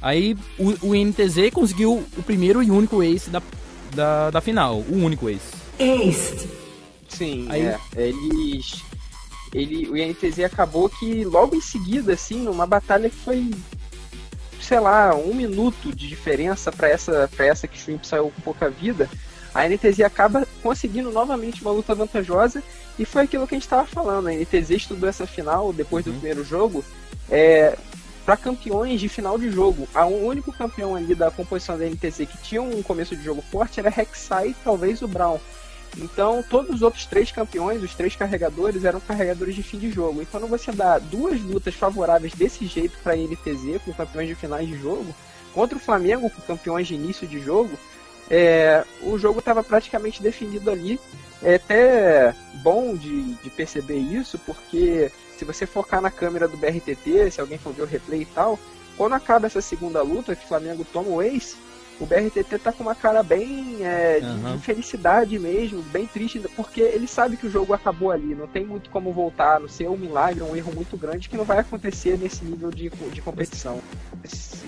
Aí 0.01 0.37
o, 0.59 0.89
o 0.89 0.95
NTZ 0.95 1.51
conseguiu 1.53 2.05
o 2.17 2.23
primeiro 2.23 2.63
e 2.63 2.71
único 2.71 3.03
ace 3.03 3.31
da, 3.31 3.43
da, 3.95 4.31
da 4.31 4.41
final, 4.41 4.79
o 4.81 5.05
único 5.05 5.29
ace. 5.29 5.55
Ace! 5.79 6.49
Sim, 7.09 7.47
Aí... 7.51 7.63
é. 7.63 7.79
Eles. 7.97 8.83
Ele, 9.55 9.89
o 9.89 9.97
INTZ 9.97 10.41
acabou 10.41 10.89
que 10.89 11.25
logo 11.25 11.57
em 11.57 11.61
seguida, 11.61 12.13
assim, 12.13 12.41
numa 12.41 12.67
batalha 12.67 13.09
que 13.09 13.17
foi, 13.17 13.51
sei 14.61 14.81
lá, 14.81 15.15
um 15.15 15.33
minuto 15.33 15.95
de 15.95 16.09
diferença 16.09 16.71
para 16.71 16.89
essa, 16.89 17.31
pra 17.35 17.47
essa 17.47 17.67
que 17.67 17.79
o 17.79 17.81
Shrimp 17.81 18.05
saiu 18.05 18.31
com 18.31 18.43
pouca 18.43 18.69
vida, 18.69 19.09
a 19.55 19.67
NTZ 19.67 20.01
acaba 20.01 20.47
conseguindo 20.63 21.11
novamente 21.11 21.63
uma 21.63 21.71
luta 21.71 21.95
vantajosa 21.95 22.63
e 22.99 23.07
foi 23.07 23.23
aquilo 23.23 23.47
que 23.47 23.55
a 23.55 23.57
gente 23.57 23.65
estava 23.65 23.87
falando. 23.87 24.29
A 24.29 24.35
NTZ 24.35 24.71
estudou 24.71 25.09
essa 25.09 25.27
final 25.27 25.73
depois 25.73 26.05
do 26.05 26.11
uhum. 26.11 26.19
primeiro 26.19 26.45
jogo 26.45 26.85
é, 27.31 27.79
para 28.27 28.37
campeões 28.37 29.01
de 29.01 29.09
final 29.09 29.39
de 29.39 29.49
jogo. 29.53 29.89
O 29.95 30.27
único 30.27 30.53
campeão 30.53 30.97
ali 30.97 31.15
da 31.15 31.31
composição 31.31 31.79
da 31.79 31.87
NTZ 31.87 32.17
que 32.29 32.39
tinha 32.43 32.61
um 32.61 32.83
começo 32.83 33.15
de 33.15 33.23
jogo 33.23 33.41
forte 33.41 33.79
era 33.79 33.89
Rek'Sai 33.89 34.49
e 34.49 34.57
talvez 34.65 35.01
o 35.01 35.07
Brown. 35.07 35.39
Então, 35.97 36.45
todos 36.51 36.75
os 36.75 36.83
outros 36.83 37.07
três 37.07 37.31
campeões, 37.31 37.83
os 37.83 37.95
três 37.95 38.17
carregadores, 38.17 38.85
eram 38.85 38.99
carregadores 38.99 39.55
de 39.55 39.63
fim 39.63 39.79
de 39.79 39.93
jogo. 39.93 40.21
E 40.21 40.27
quando 40.27 40.49
você 40.49 40.73
dá 40.73 40.99
duas 40.99 41.41
lutas 41.41 41.75
favoráveis 41.75 42.35
desse 42.35 42.67
jeito 42.67 42.99
para 43.03 43.13
a 43.13 43.17
NTZ, 43.17 43.81
com 43.85 43.95
campeões 43.95 44.29
de 44.29 44.35
finais 44.35 44.67
de 44.67 44.77
jogo, 44.77 45.15
contra 45.55 45.79
o 45.79 45.81
Flamengo, 45.81 46.29
com 46.29 46.43
campeões 46.43 46.89
de 46.89 46.95
início 46.95 47.29
de 47.29 47.41
jogo, 47.41 47.79
é, 48.29 48.85
o 49.03 49.17
jogo 49.17 49.39
estava 49.39 49.63
praticamente 49.63 50.21
definido 50.21 50.69
ali. 50.69 50.99
É 51.43 51.57
até 51.57 52.35
bom 52.63 52.95
de, 52.95 53.35
de 53.35 53.51
perceber 53.51 53.99
isso, 53.99 54.39
porque 54.39 55.11
se 55.37 55.45
você 55.45 55.67
focar 55.67 56.01
na 56.01 56.11
câmera 56.11 56.49
do 56.49 56.57
BRTT, 56.57 57.31
se 57.31 57.41
alguém 57.41 57.59
for 57.59 57.73
ver 57.73 57.83
o 57.83 57.87
replay 57.87 58.23
e 58.23 58.27
tal, 58.27 58.59
quando 58.97 59.15
acaba 59.15 59.47
essa 59.47 59.61
segunda 59.61 60.03
luta, 60.03 60.35
que 60.35 60.45
o 60.45 60.49
Flamengo 60.49 60.87
toma 60.93 61.11
o 61.11 61.23
ace, 61.23 61.57
o 61.99 62.07
BRTT 62.07 62.59
tá 62.59 62.73
com 62.73 62.83
uma 62.83 62.95
cara 62.95 63.23
bem 63.23 63.79
é, 63.81 64.21
de, 64.21 64.27
uhum. 64.27 64.57
de, 64.57 64.63
felicidade 64.63 65.39
mesmo, 65.39 65.83
bem 65.83 66.07
triste, 66.07 66.41
porque 66.55 66.81
ele 66.81 67.07
sabe 67.07 67.37
que 67.37 67.47
o 67.47 67.51
jogo 67.51 67.73
acabou 67.73 68.11
ali, 68.11 68.35
não 68.35 68.47
tem 68.47 68.65
muito 68.65 68.91
como 68.91 69.13
voltar, 69.13 69.61
não 69.61 69.69
ser 69.69 69.89
um 69.89 69.97
milagre, 69.97 70.43
um 70.43 70.55
erro 70.55 70.73
muito 70.75 70.97
grande 70.97 71.29
que 71.29 71.37
não 71.37 71.45
vai 71.45 71.59
acontecer 71.59 72.19
nesse 72.19 72.45
nível 72.45 72.71
de, 72.71 72.91
de 72.91 73.21
competição. 73.23 73.81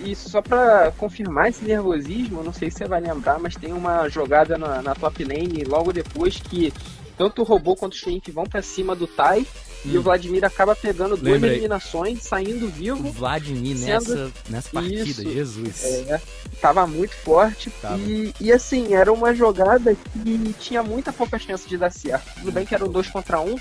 E 0.03 0.15
só 0.15 0.41
para 0.41 0.91
confirmar 0.97 1.49
esse 1.49 1.63
nervosismo, 1.63 2.43
não 2.43 2.53
sei 2.53 2.71
se 2.71 2.77
você 2.77 2.85
vai 2.85 3.01
lembrar, 3.01 3.37
mas 3.39 3.55
tem 3.55 3.73
uma 3.73 4.07
jogada 4.09 4.57
na, 4.57 4.81
na 4.81 4.95
top 4.95 5.23
lane 5.23 5.63
logo 5.63 5.91
depois 5.91 6.39
que 6.39 6.73
tanto 7.19 7.41
o 7.41 7.45
robô 7.45 7.75
quanto 7.75 7.93
o 7.93 7.97
Shenk 7.97 8.31
vão 8.31 8.45
para 8.45 8.61
cima 8.61 8.95
do 8.95 9.05
Tai 9.05 9.45
Hum. 9.85 9.91
E 9.91 9.97
o 9.97 10.01
Vladimir 10.01 10.43
acaba 10.43 10.75
pegando 10.75 11.15
duas 11.15 11.41
eliminações, 11.41 12.23
saindo 12.23 12.67
vivo. 12.67 13.07
O 13.07 13.11
Vladimir 13.11 13.77
sendo... 13.77 14.15
nessa, 14.15 14.31
nessa 14.49 14.69
partida, 14.69 15.03
Isso, 15.03 15.23
Jesus. 15.23 15.83
É, 15.83 16.21
tava 16.61 16.85
muito 16.85 17.15
forte. 17.15 17.69
Tava. 17.81 17.97
E, 17.97 18.33
e 18.39 18.51
assim, 18.51 18.93
era 18.93 19.11
uma 19.11 19.33
jogada 19.33 19.95
que 19.95 20.55
tinha 20.59 20.83
muita 20.83 21.13
pouca 21.13 21.39
chance 21.39 21.67
de 21.67 21.77
dar 21.77 21.91
certo. 21.91 22.33
Tudo 22.35 22.51
bem 22.51 22.65
que 22.65 22.75
eram 22.75 22.89
dois 22.89 23.07
contra 23.07 23.39
um, 23.39 23.55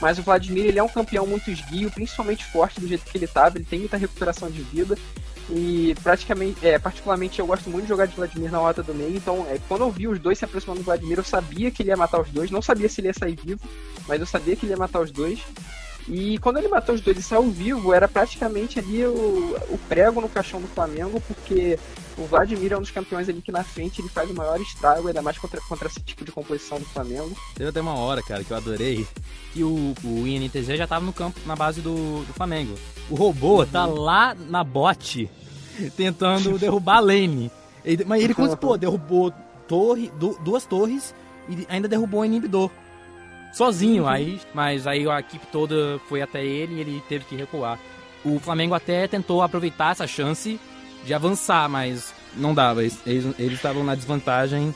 mas 0.00 0.18
o 0.18 0.22
Vladimir 0.22 0.66
ele 0.66 0.78
é 0.78 0.82
um 0.82 0.88
campeão 0.88 1.26
muito 1.26 1.50
esguio, 1.50 1.90
principalmente 1.90 2.44
forte 2.44 2.80
do 2.80 2.88
jeito 2.88 3.04
que 3.04 3.16
ele 3.16 3.28
tava. 3.28 3.58
Ele 3.58 3.64
tem 3.64 3.78
muita 3.78 3.96
recuperação 3.96 4.50
de 4.50 4.62
vida. 4.62 4.98
E 5.52 5.96
praticamente, 6.02 6.64
é, 6.64 6.78
particularmente 6.78 7.40
eu 7.40 7.46
gosto 7.46 7.68
muito 7.68 7.82
de 7.82 7.88
jogar 7.88 8.06
de 8.06 8.14
Vladimir 8.14 8.52
na 8.52 8.58
rota 8.58 8.84
do 8.84 8.94
meio, 8.94 9.16
então 9.16 9.44
é, 9.48 9.58
quando 9.66 9.80
eu 9.80 9.90
vi 9.90 10.06
os 10.06 10.18
dois 10.18 10.38
se 10.38 10.44
aproximando 10.44 10.80
do 10.80 10.84
Vladimir, 10.84 11.18
eu 11.18 11.24
sabia 11.24 11.70
que 11.72 11.82
ele 11.82 11.90
ia 11.90 11.96
matar 11.96 12.20
os 12.20 12.30
dois, 12.30 12.52
não 12.52 12.62
sabia 12.62 12.88
se 12.88 13.00
ele 13.00 13.08
ia 13.08 13.14
sair 13.14 13.36
vivo, 13.36 13.60
mas 14.06 14.20
eu 14.20 14.26
sabia 14.26 14.54
que 14.54 14.64
ele 14.64 14.72
ia 14.72 14.78
matar 14.78 15.00
os 15.00 15.10
dois. 15.10 15.40
E 16.10 16.38
quando 16.38 16.56
ele 16.56 16.66
matou 16.66 16.92
os 16.92 17.00
dois 17.00 17.16
e 17.16 17.22
saiu 17.22 17.48
vivo, 17.48 17.94
era 17.94 18.08
praticamente 18.08 18.80
ali 18.80 19.06
o, 19.06 19.56
o 19.70 19.78
prego 19.88 20.20
no 20.20 20.28
caixão 20.28 20.60
do 20.60 20.66
Flamengo, 20.66 21.20
porque 21.20 21.78
o 22.18 22.24
Vladimir 22.24 22.72
é 22.72 22.76
um 22.76 22.80
dos 22.80 22.90
campeões 22.90 23.28
ali 23.28 23.40
que 23.40 23.52
na 23.52 23.62
frente 23.62 24.00
ele 24.00 24.08
faz 24.08 24.28
o 24.28 24.34
maior 24.34 24.60
estrago, 24.60 25.06
ainda 25.06 25.22
mais 25.22 25.38
contra, 25.38 25.60
contra 25.60 25.86
esse 25.86 26.00
tipo 26.00 26.24
de 26.24 26.32
composição 26.32 26.80
do 26.80 26.84
Flamengo. 26.84 27.30
Teve 27.54 27.70
até 27.70 27.80
uma 27.80 27.94
hora, 27.94 28.20
cara, 28.24 28.42
que 28.42 28.50
eu 28.50 28.56
adorei, 28.56 29.06
que 29.52 29.62
o, 29.62 29.94
o 30.02 30.26
INTZ 30.26 30.76
já 30.76 30.86
tava 30.86 31.06
no 31.06 31.12
campo, 31.12 31.38
na 31.46 31.54
base 31.54 31.80
do, 31.80 32.24
do 32.24 32.32
Flamengo. 32.32 32.74
O 33.08 33.14
robô 33.14 33.64
tá 33.64 33.86
uhum. 33.86 33.94
tá 33.94 34.00
lá 34.00 34.34
na 34.34 34.64
bote 34.64 35.30
tentando 35.96 36.58
derrubar 36.58 36.96
a 36.96 37.00
lane. 37.00 37.52
Ele, 37.84 38.04
mas 38.04 38.20
ele, 38.20 38.34
pô, 38.34 38.76
derrubou 38.76 39.32
torre, 39.68 40.10
duas 40.42 40.66
torres 40.66 41.14
e 41.48 41.64
ainda 41.68 41.86
derrubou 41.86 42.22
o 42.22 42.24
inibidor. 42.24 42.68
Sozinho, 43.52 44.04
uhum. 44.04 44.08
aí, 44.08 44.40
mas 44.54 44.86
aí 44.86 45.08
a 45.08 45.20
equipe 45.20 45.46
toda 45.48 46.00
foi 46.08 46.22
até 46.22 46.44
ele 46.44 46.74
e 46.74 46.80
ele 46.80 47.02
teve 47.08 47.24
que 47.24 47.36
recuar. 47.36 47.78
O 48.24 48.38
Flamengo 48.38 48.74
até 48.74 49.08
tentou 49.08 49.42
aproveitar 49.42 49.92
essa 49.92 50.06
chance 50.06 50.60
de 51.04 51.14
avançar, 51.14 51.68
mas 51.68 52.14
não 52.36 52.54
dava. 52.54 52.82
Eles, 52.82 53.00
eles 53.06 53.54
estavam 53.54 53.82
na 53.82 53.94
desvantagem 53.94 54.74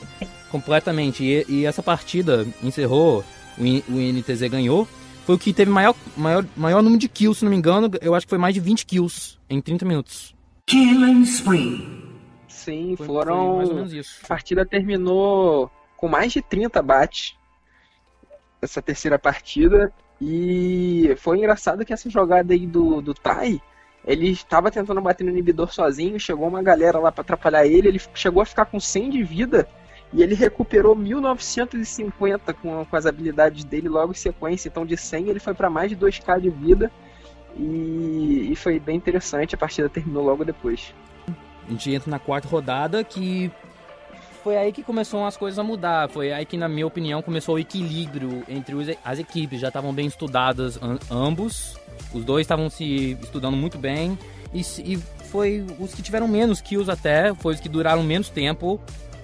completamente. 0.49 1.23
E, 1.23 1.45
e 1.47 1.65
essa 1.65 1.83
partida 1.83 2.45
encerrou, 2.63 3.23
o, 3.57 3.61
o 3.61 4.01
INTZ 4.01 4.41
ganhou. 4.49 4.87
Foi 5.25 5.35
o 5.35 5.39
que 5.39 5.53
teve 5.53 5.71
maior, 5.71 5.95
maior, 6.15 6.45
maior 6.55 6.83
número 6.83 6.99
de 6.99 7.09
kills, 7.09 7.39
se 7.39 7.45
não 7.45 7.49
me 7.51 7.57
engano. 7.57 7.89
Eu 8.01 8.13
acho 8.13 8.25
que 8.25 8.29
foi 8.29 8.37
mais 8.37 8.53
de 8.53 8.59
20 8.59 8.85
kills 8.85 9.37
em 9.49 9.59
30 9.59 9.85
minutos. 9.85 10.35
Killing 10.67 11.21
spree. 11.23 12.05
Sim, 12.47 12.95
foi, 12.95 13.07
foram. 13.07 13.47
Foi 13.47 13.55
mais 13.57 13.69
ou 13.69 13.75
menos 13.75 13.93
isso. 13.93 14.19
A 14.23 14.27
partida 14.27 14.65
terminou 14.65 15.69
com 15.97 16.07
mais 16.07 16.31
de 16.31 16.41
30 16.41 16.81
bates. 16.81 17.35
Essa 18.65 18.81
terceira 18.81 19.17
partida. 19.17 19.91
E 20.21 21.15
foi 21.17 21.37
engraçado 21.37 21.85
que 21.85 21.93
essa 21.93 22.09
jogada 22.09 22.53
aí 22.53 22.65
do, 22.65 23.01
do 23.01 23.13
Tai, 23.13 23.61
ele 24.05 24.29
estava 24.29 24.71
tentando 24.71 25.01
bater 25.01 25.23
no 25.23 25.31
inibidor 25.31 25.73
sozinho, 25.73 26.19
chegou 26.19 26.47
uma 26.47 26.61
galera 26.61 26.99
lá 26.99 27.11
para 27.11 27.21
atrapalhar 27.21 27.65
ele, 27.65 27.87
ele 27.87 28.01
chegou 28.13 28.41
a 28.41 28.45
ficar 28.45 28.65
com 28.65 28.79
100 28.79 29.09
de 29.09 29.23
vida 29.23 29.67
e 30.13 30.21
ele 30.21 30.35
recuperou 30.35 30.95
1950 30.95 32.53
com, 32.53 32.85
com 32.85 32.95
as 32.95 33.05
habilidades 33.05 33.63
dele 33.63 33.89
logo 33.89 34.11
em 34.11 34.15
sequência. 34.15 34.69
Então 34.69 34.85
de 34.85 34.95
100 34.95 35.29
ele 35.29 35.39
foi 35.39 35.53
para 35.53 35.69
mais 35.69 35.89
de 35.89 35.97
2k 35.97 36.39
de 36.39 36.49
vida 36.49 36.91
e, 37.57 38.51
e 38.51 38.55
foi 38.55 38.79
bem 38.79 38.95
interessante, 38.95 39.55
a 39.55 39.57
partida 39.57 39.89
terminou 39.89 40.23
logo 40.23 40.45
depois. 40.45 40.93
A 41.67 41.71
gente 41.71 41.91
entra 41.91 42.11
na 42.11 42.19
quarta 42.19 42.47
rodada 42.47 43.03
que 43.03 43.51
foi 44.45 44.57
aí 44.57 44.71
que 44.71 44.83
começam 44.83 45.25
as 45.25 45.35
coisas 45.35 45.57
a 45.57 45.63
mudar. 45.63 46.07
Foi 46.07 46.31
aí 46.31 46.45
que, 46.45 46.55
na 46.55 46.69
minha 46.69 46.85
opinião, 46.85 47.19
começou 47.19 47.55
o 47.55 47.59
equilíbrio 47.59 48.43
entre 48.47 48.75
os, 48.75 48.87
as 49.03 49.17
equipes. 49.17 49.59
Já 49.59 49.69
estavam 49.69 49.91
bem 49.91 50.05
estudadas 50.05 50.79
ambos. 51.09 51.75
Os 52.13 52.23
dois 52.23 52.41
estavam 52.41 52.69
se 52.69 53.17
estudando 53.23 53.57
muito 53.57 53.79
bem. 53.79 54.15
E, 54.53 54.59
e, 54.59 54.97
foi 55.31 55.65
os 55.79 55.95
que 55.95 56.03
tiveram 56.03 56.27
menos 56.27 56.61
kills 56.61 56.91
até, 56.91 57.33
foi 57.33 57.55
os 57.55 57.59
que 57.59 57.67
duraram 57.67 58.03
menos 58.03 58.29
tempo. 58.29 58.79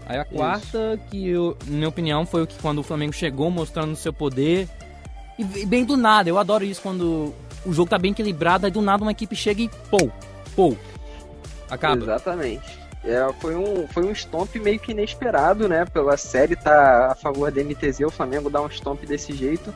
Aí 0.08 0.18
a 0.18 0.26
quarta, 0.26 0.96
Isso. 0.96 1.12
que 1.12 1.28
eu, 1.28 1.56
na 1.68 1.76
minha 1.76 1.90
opinião, 1.90 2.26
foi 2.26 2.42
o 2.42 2.48
que 2.48 2.60
quando 2.60 2.80
o 2.80 2.84
Flamengo 2.84 3.14
chegou 3.14 3.52
mostrando 3.52 3.96
seu 3.96 4.12
poder. 4.12 4.68
E, 5.38 5.44
e 5.44 5.66
bem 5.68 5.86
do 5.86 5.96
nada, 5.96 6.30
eu 6.30 6.40
adoro 6.40 6.66
isso 6.66 6.82
quando 6.82 7.32
o 7.64 7.72
jogo 7.72 7.92
tá 7.92 8.00
bem 8.00 8.12
equilibrado, 8.12 8.66
aí 8.66 8.72
do 8.72 8.82
nada 8.82 9.04
uma 9.04 9.12
equipe 9.12 9.36
chega 9.36 9.62
e 9.62 9.70
pô, 9.70 10.10
pô, 10.56 10.76
acaba. 11.70 12.02
Exatamente. 12.02 12.81
É, 13.04 13.34
foi, 13.40 13.56
um, 13.56 13.88
foi 13.88 14.06
um 14.06 14.12
stomp 14.12 14.56
meio 14.58 14.80
que 14.80 14.92
inesperado, 14.92 15.68
né? 15.68 15.86
Pela 15.86 16.16
série 16.18 16.56
tá 16.56 17.12
a 17.12 17.16
favor 17.16 17.52
da 17.52 17.64
MTZ, 17.64 18.02
o 18.02 18.12
Flamengo 18.12 18.50
dá 18.50 18.62
um 18.62 18.70
stomp 18.70 19.04
desse 19.06 19.34
jeito. 19.34 19.74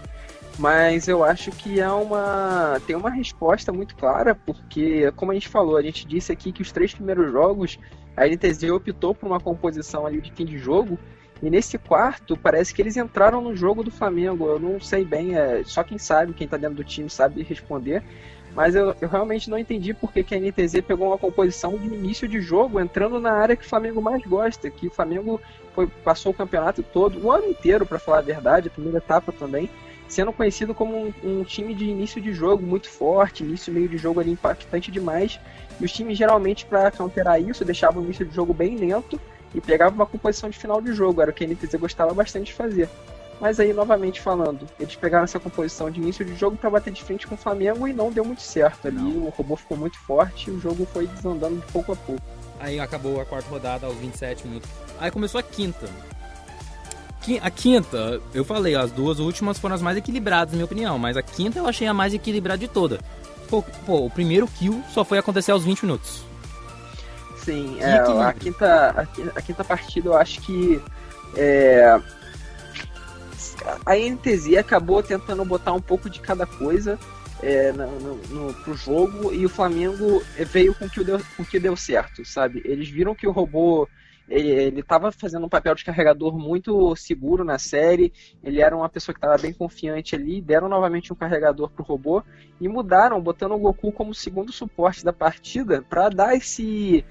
Mas 0.58 1.08
eu 1.08 1.24
acho 1.24 1.52
que 1.52 1.82
é 1.82 1.90
uma. 1.90 2.80
tem 2.88 2.96
uma 2.96 3.10
resposta 3.10 3.74
muito 3.74 3.96
clara, 3.96 4.34
porque, 4.34 5.12
como 5.14 5.32
a 5.32 5.34
gente 5.34 5.50
falou, 5.50 5.76
a 5.76 5.82
gente 5.82 6.08
disse 6.08 6.32
aqui 6.32 6.52
que 6.52 6.62
os 6.62 6.72
três 6.72 6.94
primeiros 6.94 7.32
jogos 7.32 7.78
a 8.16 8.26
NTZ 8.26 8.64
optou 8.72 9.14
por 9.14 9.28
uma 9.28 9.40
composição 9.40 10.06
ali 10.06 10.22
de 10.22 10.32
fim 10.32 10.46
de 10.46 10.58
jogo 10.58 10.98
e 11.42 11.50
nesse 11.50 11.78
quarto, 11.78 12.38
parece 12.38 12.74
que 12.74 12.82
eles 12.82 12.96
entraram 12.96 13.42
no 13.42 13.56
jogo 13.56 13.84
do 13.84 13.92
Flamengo. 13.92 14.48
Eu 14.48 14.60
não 14.60 14.80
sei 14.80 15.04
bem, 15.04 15.36
é, 15.36 15.64
só 15.66 15.84
quem 15.84 15.98
sabe, 15.98 16.34
quem 16.34 16.48
tá 16.48 16.58
dentro 16.58 16.78
do 16.78 16.84
time 16.84 17.10
sabe 17.10 17.44
responder. 17.44 18.04
Mas 18.56 18.74
eu, 18.74 18.96
eu 19.02 19.10
realmente 19.10 19.50
não 19.50 19.60
entendi 19.60 19.94
porque 19.94 20.24
que 20.24 20.34
a 20.34 20.40
NTZ 20.40 20.82
pegou 20.88 21.08
uma 21.08 21.18
composição 21.18 21.78
de 21.78 21.88
início 21.88 22.26
de 22.26 22.40
jogo, 22.40 22.80
entrando 22.80 23.20
na 23.20 23.34
área 23.34 23.56
que 23.56 23.66
o 23.66 23.70
Flamengo 23.70 24.02
mais 24.02 24.24
gosta, 24.24 24.70
que 24.70 24.88
o 24.88 24.92
Flamengo 24.92 25.42
foi, 25.74 25.88
passou 25.88 26.32
o 26.32 26.36
campeonato 26.36 26.82
todo, 26.82 27.22
o 27.22 27.30
ano 27.30 27.50
inteiro, 27.50 27.86
para 27.86 28.00
falar 28.00 28.20
a 28.20 28.22
verdade, 28.22 28.70
a 28.70 28.72
primeira 28.72 29.00
etapa 29.00 29.34
também, 29.34 29.70
sendo 30.08 30.32
conhecido 30.32 30.74
como 30.74 30.96
um, 30.96 31.14
um, 31.22 31.44
time 31.44 31.74
de 31.74 31.84
início 31.84 32.22
de 32.22 32.34
jogo 32.34 32.66
muito 32.66 32.90
forte, 32.90 33.44
início 33.44 33.74
meio 33.74 33.90
de 33.90 33.98
jogo 33.98 34.22
ali 34.22 34.32
impactante 34.32 34.90
demais. 34.90 35.38
E 35.78 35.84
os 35.84 35.92
times 35.92 36.18
geralmente 36.18 36.66
para 36.66 36.90
counterar 36.92 37.42
isso 37.42 37.66
deixavam 37.66 38.02
o 38.02 38.06
início 38.06 38.26
de 38.26 38.34
jogo 38.34 38.54
bem 38.54 38.78
lento 38.78 39.20
e 39.54 39.60
pegavam 39.60 39.96
uma 39.96 40.06
composição 40.06 40.50
de 40.50 40.58
final 40.58 40.82
de 40.82 40.94
jogo, 40.94 41.22
era 41.22 41.32
o 41.32 41.34
que 41.34 41.44
a 41.44 41.48
NTZ 41.48 41.76
gostava 41.76 42.14
bastante 42.14 42.48
de 42.48 42.54
fazer. 42.54 42.88
Mas 43.40 43.60
aí, 43.60 43.74
novamente 43.74 44.22
falando, 44.22 44.66
eles 44.80 44.96
pegaram 44.96 45.26
essa 45.26 45.40
composição 45.40 45.92
de 45.92 46.00
início 46.00 46.24
de 46.24 46.36
jogo 46.36 46.56
para 46.56 46.70
bater 46.70 46.92
de 46.92 47.04
frente 47.04 47.28
com 47.28 47.36
o 47.36 47.38
Flamengo 47.38 47.88
e 47.88 47.94
não 47.94 48.12
deu 48.12 48.24
muito 48.24 48.42
certo 48.42 48.88
ali. 48.88 48.98
Não. 48.98 49.26
O 49.26 49.30
robô 49.30 49.56
ficou 49.56 49.78
muito 49.78 49.98
forte 50.00 50.50
e 50.50 50.54
o 50.54 50.60
jogo 50.60 50.86
foi 50.86 51.08
desandando 51.08 51.58
de 51.58 51.72
pouco 51.72 51.92
a 51.92 51.96
pouco. 51.96 52.22
Aí 52.60 52.80
acabou 52.80 53.20
a 53.20 53.26
quarta 53.26 53.50
rodada 53.50 53.86
aos 53.86 53.96
27 53.98 54.48
minutos. 54.48 54.70
Aí 55.00 55.12
começou 55.12 55.40
a 55.40 55.44
quinta. 55.44 55.90
A 57.42 57.50
quinta, 57.50 58.22
eu 58.34 58.46
falei, 58.46 58.76
as 58.76 58.92
duas 58.92 59.20
últimas 59.20 59.58
foram 59.58 59.74
as 59.74 59.82
mais 59.82 59.98
equilibradas, 59.98 60.52
na 60.52 60.58
minha 60.58 60.66
opinião, 60.66 61.00
mas 61.00 61.18
a 61.18 61.24
quinta 61.24 61.58
eu 61.58 61.68
achei 61.68 61.88
a 61.88 61.94
mais 61.94 62.14
equilibrada 62.14 62.60
de 62.60 62.68
toda. 62.68 63.00
Pô, 63.50 63.64
pô 63.86 64.06
o 64.06 64.10
primeiro 64.10 64.48
kill 64.48 64.84
só 64.94 65.04
foi 65.04 65.18
acontecer 65.18 65.52
aos 65.52 65.64
20 65.64 65.84
minutos. 65.84 66.24
Sim, 67.38 67.78
é, 67.80 67.98
a, 67.98 68.34
quinta, 68.34 68.96
a, 68.96 69.38
a, 69.38 69.42
quinta 69.42 69.64
partida 69.64 70.10
eu 70.10 70.16
acho 70.16 70.42
que 70.42 70.82
é, 71.36 72.00
a 73.86 73.96
NTZ 73.96 74.58
acabou 74.58 75.02
tentando 75.02 75.44
botar 75.46 75.74
um 75.74 75.82
pouco 75.82 76.10
de 76.10 76.20
cada 76.20 76.46
coisa 76.46 77.00
é, 77.42 77.72
no, 77.72 78.16
no, 78.16 78.54
pro 78.54 78.76
jogo 78.76 79.34
e 79.34 79.46
o 79.46 79.50
Flamengo 79.50 80.24
veio 80.52 80.74
com 80.74 80.90
que, 80.90 81.04
deu, 81.04 81.20
com 81.36 81.46
que 81.46 81.60
deu 81.60 81.76
certo, 81.76 82.26
sabe? 82.26 82.62
Eles 82.66 82.90
viram 82.90 83.16
que 83.16 83.28
o 83.28 83.32
robô 83.32 83.88
ele 84.28 84.80
estava 84.80 85.12
fazendo 85.12 85.46
um 85.46 85.50
papel 85.50 85.76
de 85.76 85.86
carregador 85.86 86.36
muito 86.38 86.96
seguro 86.96 87.44
na 87.44 87.60
série, 87.60 88.12
ele 88.44 88.60
era 88.60 88.76
uma 88.76 88.90
pessoa 88.90 89.14
que 89.14 89.20
estava 89.20 89.38
bem 89.38 89.54
confiante 89.54 90.16
ali, 90.16 90.42
deram 90.42 90.68
novamente 90.68 91.14
um 91.14 91.16
carregador 91.16 91.70
pro 91.70 91.84
robô 91.84 92.24
e 92.60 92.68
mudaram, 92.68 93.22
botando 93.22 93.52
o 93.52 93.60
Goku 93.60 93.92
como 93.92 94.16
segundo 94.16 94.52
suporte 94.52 95.06
da 95.06 95.14
partida 95.14 95.84
para 95.88 96.10
dar 96.10 96.36
esse, 96.36 97.06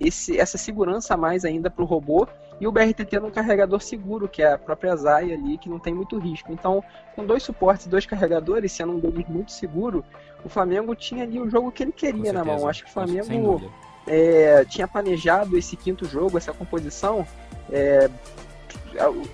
esse, 0.00 0.38
essa 0.38 0.56
segurança 0.56 1.12
a 1.12 1.18
mais 1.18 1.44
ainda 1.44 1.68
pro 1.68 1.84
robô 1.84 2.26
e 2.64 2.66
o 2.66 2.72
BRT 2.72 3.04
tendo 3.04 3.26
um 3.26 3.30
carregador 3.30 3.78
seguro, 3.82 4.26
que 4.26 4.42
é 4.42 4.54
a 4.54 4.58
própria 4.58 4.96
Zaya 4.96 5.34
ali, 5.34 5.58
que 5.58 5.68
não 5.68 5.78
tem 5.78 5.92
muito 5.92 6.18
risco. 6.18 6.50
Então, 6.50 6.82
com 7.14 7.26
dois 7.26 7.42
suportes 7.42 7.84
e 7.84 7.90
dois 7.90 8.06
carregadores, 8.06 8.72
sendo 8.72 8.92
um 8.92 8.98
deles 8.98 9.26
muito 9.28 9.52
seguro, 9.52 10.02
o 10.42 10.48
Flamengo 10.48 10.94
tinha 10.94 11.24
ali 11.24 11.38
o 11.38 11.50
jogo 11.50 11.70
que 11.70 11.82
ele 11.82 11.92
queria 11.92 12.32
na 12.32 12.42
mão. 12.42 12.66
Acho 12.66 12.84
que 12.84 12.88
o 12.88 12.92
Flamengo 12.92 13.70
é, 14.06 14.64
tinha 14.64 14.88
planejado 14.88 15.58
esse 15.58 15.76
quinto 15.76 16.06
jogo, 16.06 16.38
essa 16.38 16.54
composição, 16.54 17.26
é, 17.70 18.08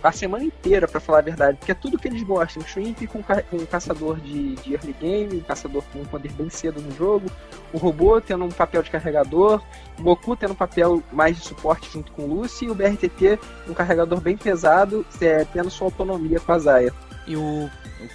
a 0.02 0.12
semana 0.12 0.44
inteira, 0.44 0.88
para 0.88 1.00
falar 1.00 1.18
a 1.18 1.22
verdade, 1.22 1.58
porque 1.58 1.72
é 1.72 1.74
tudo 1.74 1.98
que 1.98 2.08
eles 2.08 2.22
gostam. 2.22 2.62
Shrimp 2.62 3.06
com, 3.06 3.22
com 3.22 3.56
um 3.56 3.66
caçador 3.66 4.18
de, 4.20 4.54
de 4.56 4.74
early 4.74 4.94
game, 5.00 5.36
um 5.36 5.40
caçador 5.40 5.82
com 5.92 6.00
um 6.00 6.04
poder 6.04 6.32
bem 6.32 6.48
cedo 6.50 6.80
no 6.80 6.90
jogo, 6.92 7.30
o 7.72 7.78
robô 7.78 8.20
tendo 8.20 8.44
um 8.44 8.50
papel 8.50 8.82
de 8.82 8.90
carregador, 8.90 9.62
o 9.98 10.02
Goku 10.02 10.36
tendo 10.36 10.52
um 10.52 10.56
papel 10.56 11.02
mais 11.12 11.36
de 11.36 11.44
suporte 11.44 11.90
junto 11.92 12.12
com 12.12 12.22
o 12.22 12.34
Lucy, 12.34 12.66
e 12.66 12.70
o 12.70 12.74
BRTT 12.74 13.38
um 13.68 13.74
carregador 13.74 14.20
bem 14.20 14.36
pesado, 14.36 15.04
é, 15.20 15.44
tendo 15.44 15.70
sua 15.70 15.86
autonomia 15.86 16.40
com 16.40 16.52
a 16.52 16.58
Zaya. 16.58 16.94
E 17.26 17.36
o 17.36 17.70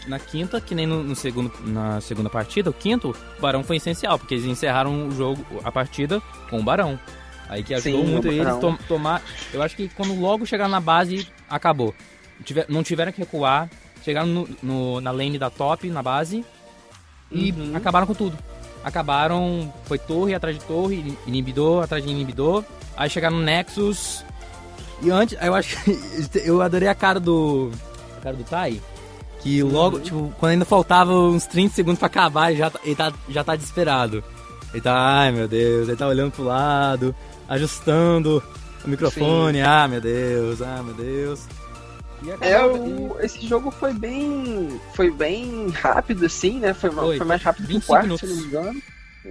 na 0.07 0.19
quinta, 0.19 0.59
que 0.59 0.73
nem 0.73 0.87
no, 0.87 1.03
no, 1.03 1.15
segundo, 1.15 1.51
na 1.65 2.01
segunda 2.01 2.29
partida, 2.29 2.69
o 2.69 2.73
quinto, 2.73 3.15
o 3.37 3.41
Barão 3.41 3.63
foi 3.63 3.77
essencial, 3.77 4.17
porque 4.17 4.33
eles 4.33 4.45
encerraram 4.45 5.07
o 5.07 5.11
jogo, 5.11 5.45
a 5.63 5.71
partida 5.71 6.21
com 6.49 6.59
o 6.59 6.63
Barão. 6.63 6.99
Aí 7.47 7.63
que 7.63 7.73
ajudou 7.73 8.03
Sim, 8.03 8.11
muito 8.11 8.27
eles 8.27 8.55
to 8.57 8.77
tomar. 8.87 9.21
Eu 9.53 9.61
acho 9.61 9.75
que 9.75 9.87
quando 9.89 10.19
logo 10.19 10.45
chegaram 10.45 10.71
na 10.71 10.79
base, 10.79 11.27
acabou. 11.49 11.93
Tiver, 12.43 12.65
não 12.67 12.83
tiveram 12.83 13.11
que 13.11 13.19
recuar. 13.19 13.69
Chegaram 14.03 14.27
no, 14.27 14.49
no, 14.61 15.01
na 15.01 15.11
lane 15.11 15.37
da 15.37 15.49
top, 15.49 15.89
na 15.89 16.01
base. 16.01 16.45
E 17.31 17.51
uhum. 17.51 17.75
acabaram 17.75 18.07
com 18.07 18.13
tudo. 18.13 18.37
Acabaram. 18.83 19.71
Foi 19.85 19.97
torre 19.97 20.33
atrás 20.33 20.57
de 20.57 20.63
torre, 20.65 21.17
inibidor 21.25 21.83
atrás 21.83 22.03
de 22.03 22.09
inibidor. 22.09 22.63
Aí 22.97 23.09
chegaram 23.09 23.37
no 23.37 23.43
Nexus. 23.43 24.23
E 25.01 25.11
antes, 25.11 25.37
eu 25.39 25.53
acho 25.53 25.83
que. 25.83 25.99
Eu 26.45 26.61
adorei 26.61 26.87
a 26.87 26.95
cara 26.95 27.19
do. 27.19 27.71
A 28.17 28.21
cara 28.21 28.35
do 28.35 28.43
Tai. 28.43 28.81
Que 29.41 29.61
logo, 29.61 29.97
uhum. 29.97 30.03
tipo, 30.03 30.33
quando 30.39 30.51
ainda 30.53 30.65
faltava 30.65 31.13
uns 31.13 31.45
30 31.45 31.75
segundos 31.75 31.99
pra 31.99 32.07
acabar, 32.07 32.49
ele 32.49 32.57
já, 32.57 32.69
tá, 32.71 32.79
ele 32.83 32.95
tá, 32.95 33.13
já 33.29 33.43
tá 33.43 33.55
desesperado. 33.55 34.23
Ele 34.73 34.81
tá, 34.81 35.19
ai 35.19 35.31
meu 35.31 35.47
Deus, 35.47 35.87
ele 35.87 35.97
tá 35.97 36.07
olhando 36.07 36.31
pro 36.31 36.43
lado 36.43 37.15
ajustando 37.47 38.43
o 38.83 38.89
microfone. 38.89 39.59
Sim. 39.59 39.63
Ah, 39.63 39.87
meu 39.87 40.01
Deus, 40.01 40.61
ah, 40.61 40.81
meu 40.83 40.93
Deus. 40.93 41.47
É, 42.41 42.63
o, 42.65 43.17
esse 43.19 43.45
jogo 43.45 43.69
foi 43.69 43.93
bem. 43.93 44.79
Foi 44.95 45.11
bem 45.11 45.69
rápido, 45.69 46.25
assim, 46.25 46.59
né? 46.59 46.73
Foi, 46.73 46.89
foi. 46.89 47.17
foi 47.17 47.27
mais 47.27 47.41
rápido 47.41 47.67
que 47.67 47.77
o 47.77 47.81
quarto, 47.81 48.03
minutos. 48.05 48.27
se 48.29 48.35
não 48.35 48.41
me 48.41 48.47
engano. 48.47 48.81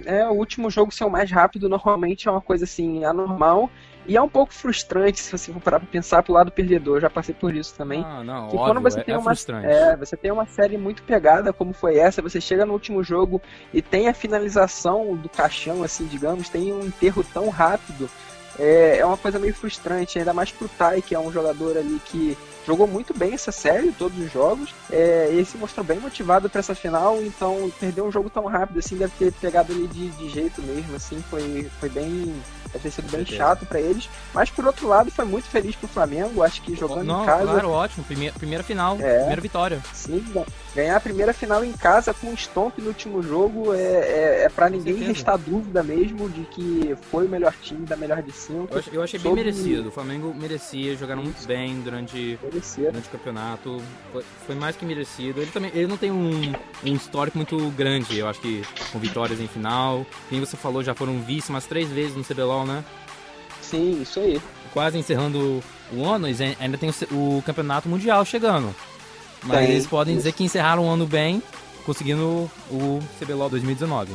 É, 0.05 0.27
o 0.27 0.33
último 0.33 0.69
jogo 0.69 0.91
ser 0.91 1.05
o 1.05 1.09
mais 1.09 1.31
rápido 1.31 1.69
normalmente 1.69 2.27
é 2.27 2.31
uma 2.31 2.41
coisa 2.41 2.65
assim, 2.65 3.03
anormal. 3.03 3.69
E 4.07 4.15
é 4.15 4.21
um 4.21 4.29
pouco 4.29 4.53
frustrante 4.53 5.19
se 5.19 5.31
você 5.31 5.51
for 5.51 5.59
parar 5.59 5.79
pra 5.79 5.87
pensar 5.89 6.21
pro 6.21 6.33
lado 6.33 6.51
perdedor. 6.51 6.97
Eu 6.97 7.01
já 7.01 7.09
passei 7.09 7.33
por 7.33 7.55
isso 7.55 7.73
também. 7.75 8.03
Ah, 8.05 8.23
não, 8.23 8.49
que 8.49 8.55
óbvio, 8.55 8.73
quando 8.73 8.81
você 8.81 8.99
é, 8.99 9.03
tem 9.03 9.15
é 9.15 9.17
uma, 9.17 9.31
é, 9.63 9.95
você 9.95 10.15
tem 10.15 10.31
uma 10.31 10.45
série 10.45 10.77
muito 10.77 11.01
pegada 11.03 11.51
como 11.51 11.73
foi 11.73 11.97
essa, 11.97 12.21
você 12.21 12.39
chega 12.39 12.65
no 12.65 12.73
último 12.73 13.03
jogo 13.03 13.41
e 13.73 13.81
tem 13.81 14.07
a 14.07 14.13
finalização 14.13 15.15
do 15.15 15.27
caixão, 15.27 15.81
assim, 15.81 16.05
digamos, 16.05 16.49
tem 16.49 16.71
um 16.71 16.85
enterro 16.85 17.25
tão 17.33 17.49
rápido. 17.49 18.07
É, 18.59 18.99
é 18.99 19.05
uma 19.05 19.17
coisa 19.17 19.39
meio 19.39 19.55
frustrante, 19.55 20.19
ainda 20.19 20.33
mais 20.33 20.51
pro 20.51 20.69
Tai, 20.69 21.01
que 21.01 21.15
é 21.15 21.19
um 21.19 21.31
jogador 21.31 21.77
ali 21.77 21.99
que 22.05 22.37
jogou 22.65 22.87
muito 22.87 23.13
bem 23.13 23.33
essa 23.33 23.51
série, 23.51 23.91
todos 23.91 24.17
os 24.19 24.31
jogos. 24.31 24.73
É, 24.91 25.43
se 25.45 25.57
mostrou 25.57 25.85
bem 25.85 25.99
motivado 25.99 26.49
para 26.49 26.59
essa 26.59 26.75
final, 26.75 27.21
então 27.21 27.71
perder 27.79 28.01
um 28.01 28.11
jogo 28.11 28.29
tão 28.29 28.45
rápido 28.45 28.79
assim 28.79 28.97
deve 28.97 29.13
ter 29.17 29.31
pegado 29.33 29.71
ele 29.71 29.87
de, 29.87 30.09
de 30.09 30.29
jeito 30.29 30.61
mesmo, 30.61 30.95
assim, 30.95 31.23
foi, 31.29 31.69
foi 31.79 31.89
bem 31.89 32.33
Deve 32.71 32.79
ter 32.79 32.91
sido 32.91 33.11
bem 33.11 33.25
chato 33.25 33.65
para 33.65 33.79
eles. 33.79 34.09
Mas 34.33 34.49
por 34.49 34.65
outro 34.65 34.87
lado, 34.87 35.11
foi 35.11 35.25
muito 35.25 35.47
feliz 35.47 35.75
pro 35.75 35.87
Flamengo. 35.87 36.43
Acho 36.43 36.61
que 36.61 36.75
jogando 36.75 37.05
Não, 37.05 37.23
em 37.23 37.25
casa. 37.25 37.43
Claro, 37.43 37.69
ótimo. 37.69 38.03
Primeira, 38.03 38.33
primeira 38.37 38.63
final, 38.63 38.97
é, 38.99 39.19
primeira 39.19 39.41
vitória. 39.41 39.81
Sim, 39.93 40.23
ganhar 40.75 40.97
a 40.97 40.99
primeira 40.99 41.33
final 41.33 41.63
em 41.63 41.71
casa 41.71 42.13
com 42.13 42.27
um 42.27 42.33
stomp 42.33 42.77
no 42.79 42.87
último 42.87 43.21
jogo 43.21 43.73
é, 43.73 43.79
é, 43.79 44.43
é 44.43 44.49
para 44.49 44.69
ninguém 44.69 44.95
restar 44.95 45.37
dúvida 45.37 45.83
mesmo 45.83 46.29
de 46.29 46.41
que 46.45 46.95
foi 47.09 47.25
o 47.25 47.29
melhor 47.29 47.53
time 47.61 47.85
da 47.85 47.95
melhor 47.95 48.21
de 48.21 48.31
cinco. 48.31 48.67
Eu, 48.71 48.83
eu 48.93 49.03
achei 49.03 49.19
Sobre... 49.19 49.35
bem 49.35 49.45
merecido. 49.45 49.89
O 49.89 49.91
Flamengo 49.91 50.33
merecia, 50.33 50.95
jogaram 50.95 51.23
muito 51.23 51.45
bem 51.47 51.79
durante, 51.81 52.39
durante 52.77 53.07
o 53.07 53.11
campeonato. 53.11 53.81
Foi, 54.11 54.23
foi, 54.45 54.55
mais 54.55 54.75
que 54.75 54.85
merecido. 54.85 55.41
Ele 55.41 55.51
também 55.51 55.71
ele 55.73 55.87
não 55.87 55.97
tem 55.97 56.11
um, 56.11 56.53
um 56.83 56.95
histórico 56.95 57.37
muito 57.37 57.57
grande, 57.71 58.17
eu 58.17 58.27
acho 58.27 58.39
que 58.41 58.63
com 58.91 58.99
vitórias 58.99 59.39
em 59.39 59.47
final. 59.47 60.05
Quem 60.29 60.39
você 60.39 60.57
falou 60.57 60.83
já 60.83 60.93
foram 60.93 61.19
vice 61.21 61.49
umas 61.49 61.65
três 61.65 61.89
vezes 61.89 62.15
no 62.15 62.23
CBLOL, 62.23 62.54
né? 62.63 62.85
Sim, 63.61 64.01
isso 64.01 64.19
aí. 64.19 64.39
Quase 64.71 64.97
encerrando 64.97 65.63
o 65.91 66.05
ano, 66.07 66.27
ainda 66.59 66.77
tem 66.77 66.89
o, 66.89 67.37
o 67.37 67.43
campeonato 67.43 67.89
mundial 67.89 68.23
chegando. 68.23 68.75
Mas 69.43 69.59
tem. 69.59 69.71
eles 69.71 69.87
podem 69.87 70.15
dizer 70.15 70.31
que 70.33 70.43
encerraram 70.43 70.85
o 70.85 70.89
ano 70.89 71.05
bem, 71.05 71.41
conseguindo 71.85 72.49
o 72.69 72.99
CBLOL 73.19 73.49
2019. 73.49 74.13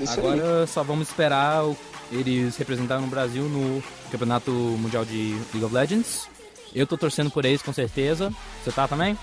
Isso 0.00 0.18
Agora 0.18 0.62
aí. 0.62 0.66
só 0.66 0.82
vamos 0.82 1.08
esperar 1.08 1.64
eles 2.10 2.56
representarem 2.56 3.04
no 3.04 3.10
Brasil 3.10 3.44
no 3.44 3.82
Campeonato 4.10 4.50
Mundial 4.50 5.04
de 5.04 5.36
League 5.52 5.64
of 5.64 5.74
Legends. 5.74 6.28
Eu 6.74 6.86
tô 6.86 6.96
torcendo 6.96 7.30
por 7.30 7.44
eles 7.44 7.62
com 7.62 7.72
certeza. 7.72 8.32
Você 8.62 8.70
tá 8.70 8.86
também? 8.86 9.16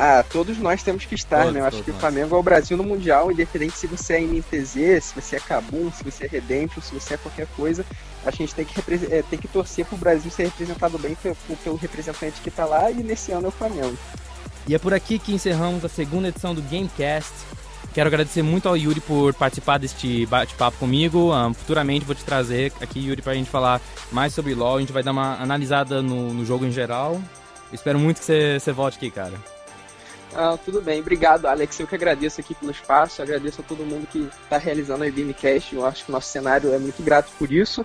Ah, 0.00 0.22
todos 0.22 0.56
nós 0.58 0.80
temos 0.80 1.04
que 1.04 1.16
estar, 1.16 1.40
todos, 1.40 1.54
né? 1.54 1.60
Eu 1.60 1.64
acho 1.64 1.82
que 1.82 1.90
nós. 1.90 1.98
o 1.98 2.00
Flamengo 2.00 2.36
é 2.36 2.38
o 2.38 2.42
Brasil 2.42 2.76
no 2.76 2.84
Mundial, 2.84 3.32
independente 3.32 3.76
se 3.76 3.88
você 3.88 4.14
é 4.14 4.20
MTZ, 4.20 5.02
se 5.02 5.12
você 5.12 5.36
é 5.36 5.40
Kabum, 5.40 5.90
se 5.90 6.04
você 6.04 6.26
é 6.26 6.28
Redemption, 6.28 6.80
se 6.80 6.94
você 6.94 7.14
é 7.14 7.16
qualquer 7.16 7.48
coisa. 7.56 7.84
A 8.24 8.30
gente 8.30 8.54
tem 8.54 8.64
que, 8.64 8.80
é, 9.10 9.22
tem 9.22 9.36
que 9.36 9.48
torcer 9.48 9.84
pro 9.84 9.96
Brasil 9.96 10.30
ser 10.30 10.44
representado 10.44 10.96
bem 11.00 11.16
pelo, 11.16 11.36
pelo 11.64 11.74
representante 11.74 12.40
que 12.40 12.48
tá 12.48 12.64
lá 12.64 12.88
e 12.92 13.02
nesse 13.02 13.32
ano 13.32 13.46
é 13.46 13.48
o 13.48 13.50
Flamengo. 13.52 13.98
E 14.68 14.74
é 14.74 14.78
por 14.78 14.94
aqui 14.94 15.18
que 15.18 15.34
encerramos 15.34 15.84
a 15.84 15.88
segunda 15.88 16.28
edição 16.28 16.54
do 16.54 16.62
Gamecast. 16.62 17.32
Quero 17.92 18.06
agradecer 18.06 18.42
muito 18.42 18.68
ao 18.68 18.76
Yuri 18.76 19.00
por 19.00 19.34
participar 19.34 19.78
deste 19.78 20.26
bate-papo 20.26 20.78
comigo. 20.78 21.34
Um, 21.34 21.52
futuramente 21.52 22.04
vou 22.04 22.14
te 22.14 22.22
trazer 22.22 22.72
aqui, 22.80 23.00
Yuri, 23.00 23.20
para 23.20 23.32
a 23.32 23.34
gente 23.34 23.50
falar 23.50 23.80
mais 24.12 24.32
sobre 24.32 24.54
LoL. 24.54 24.76
A 24.76 24.80
gente 24.80 24.92
vai 24.92 25.02
dar 25.02 25.10
uma 25.10 25.42
analisada 25.42 26.00
no, 26.00 26.32
no 26.32 26.44
jogo 26.44 26.64
em 26.64 26.70
geral. 26.70 27.20
Espero 27.72 27.98
muito 27.98 28.20
que 28.20 28.24
você 28.60 28.72
volte 28.72 28.96
aqui, 28.96 29.10
cara. 29.10 29.57
Ah, 30.34 30.58
tudo 30.62 30.80
bem, 30.80 31.00
obrigado, 31.00 31.46
Alex. 31.46 31.80
Eu 31.80 31.86
que 31.86 31.94
agradeço 31.94 32.40
aqui 32.40 32.54
pelo 32.54 32.70
espaço, 32.70 33.22
agradeço 33.22 33.60
a 33.60 33.64
todo 33.64 33.84
mundo 33.84 34.06
que 34.06 34.28
está 34.42 34.58
realizando 34.58 35.04
a 35.04 35.08
Gamecast. 35.08 35.74
Eu 35.74 35.86
acho 35.86 36.04
que 36.04 36.10
o 36.10 36.12
nosso 36.12 36.28
cenário 36.30 36.72
é 36.72 36.78
muito 36.78 37.02
grato 37.02 37.30
por 37.38 37.50
isso. 37.50 37.84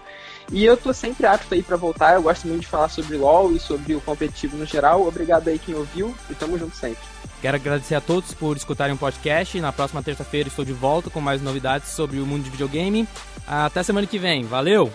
E 0.51 0.65
eu 0.65 0.75
tô 0.75 0.93
sempre 0.93 1.25
apto 1.25 1.53
aí 1.53 1.63
para 1.63 1.77
voltar. 1.77 2.15
Eu 2.15 2.23
gosto 2.23 2.47
muito 2.47 2.61
de 2.61 2.67
falar 2.67 2.89
sobre 2.89 3.17
LoL 3.17 3.53
e 3.53 3.59
sobre 3.59 3.95
o 3.95 4.01
competitivo 4.01 4.57
no 4.57 4.65
geral. 4.65 5.07
Obrigado 5.07 5.47
aí 5.47 5.57
quem 5.57 5.75
ouviu 5.75 6.13
e 6.29 6.35
tamo 6.35 6.57
junto 6.57 6.75
sempre. 6.75 7.03
Quero 7.41 7.57
agradecer 7.57 7.95
a 7.95 8.01
todos 8.01 8.33
por 8.33 8.55
escutarem 8.55 8.95
o 8.95 8.97
podcast. 8.97 9.59
Na 9.59 9.71
próxima 9.71 10.01
terça-feira 10.01 10.47
estou 10.47 10.63
de 10.63 10.73
volta 10.73 11.09
com 11.09 11.19
mais 11.19 11.41
novidades 11.41 11.89
sobre 11.89 12.19
o 12.19 12.25
mundo 12.25 12.43
de 12.43 12.49
videogame. 12.49 13.07
Até 13.45 13.83
semana 13.83 14.07
que 14.07 14.17
vem. 14.17 14.45
Valeu! 14.45 14.91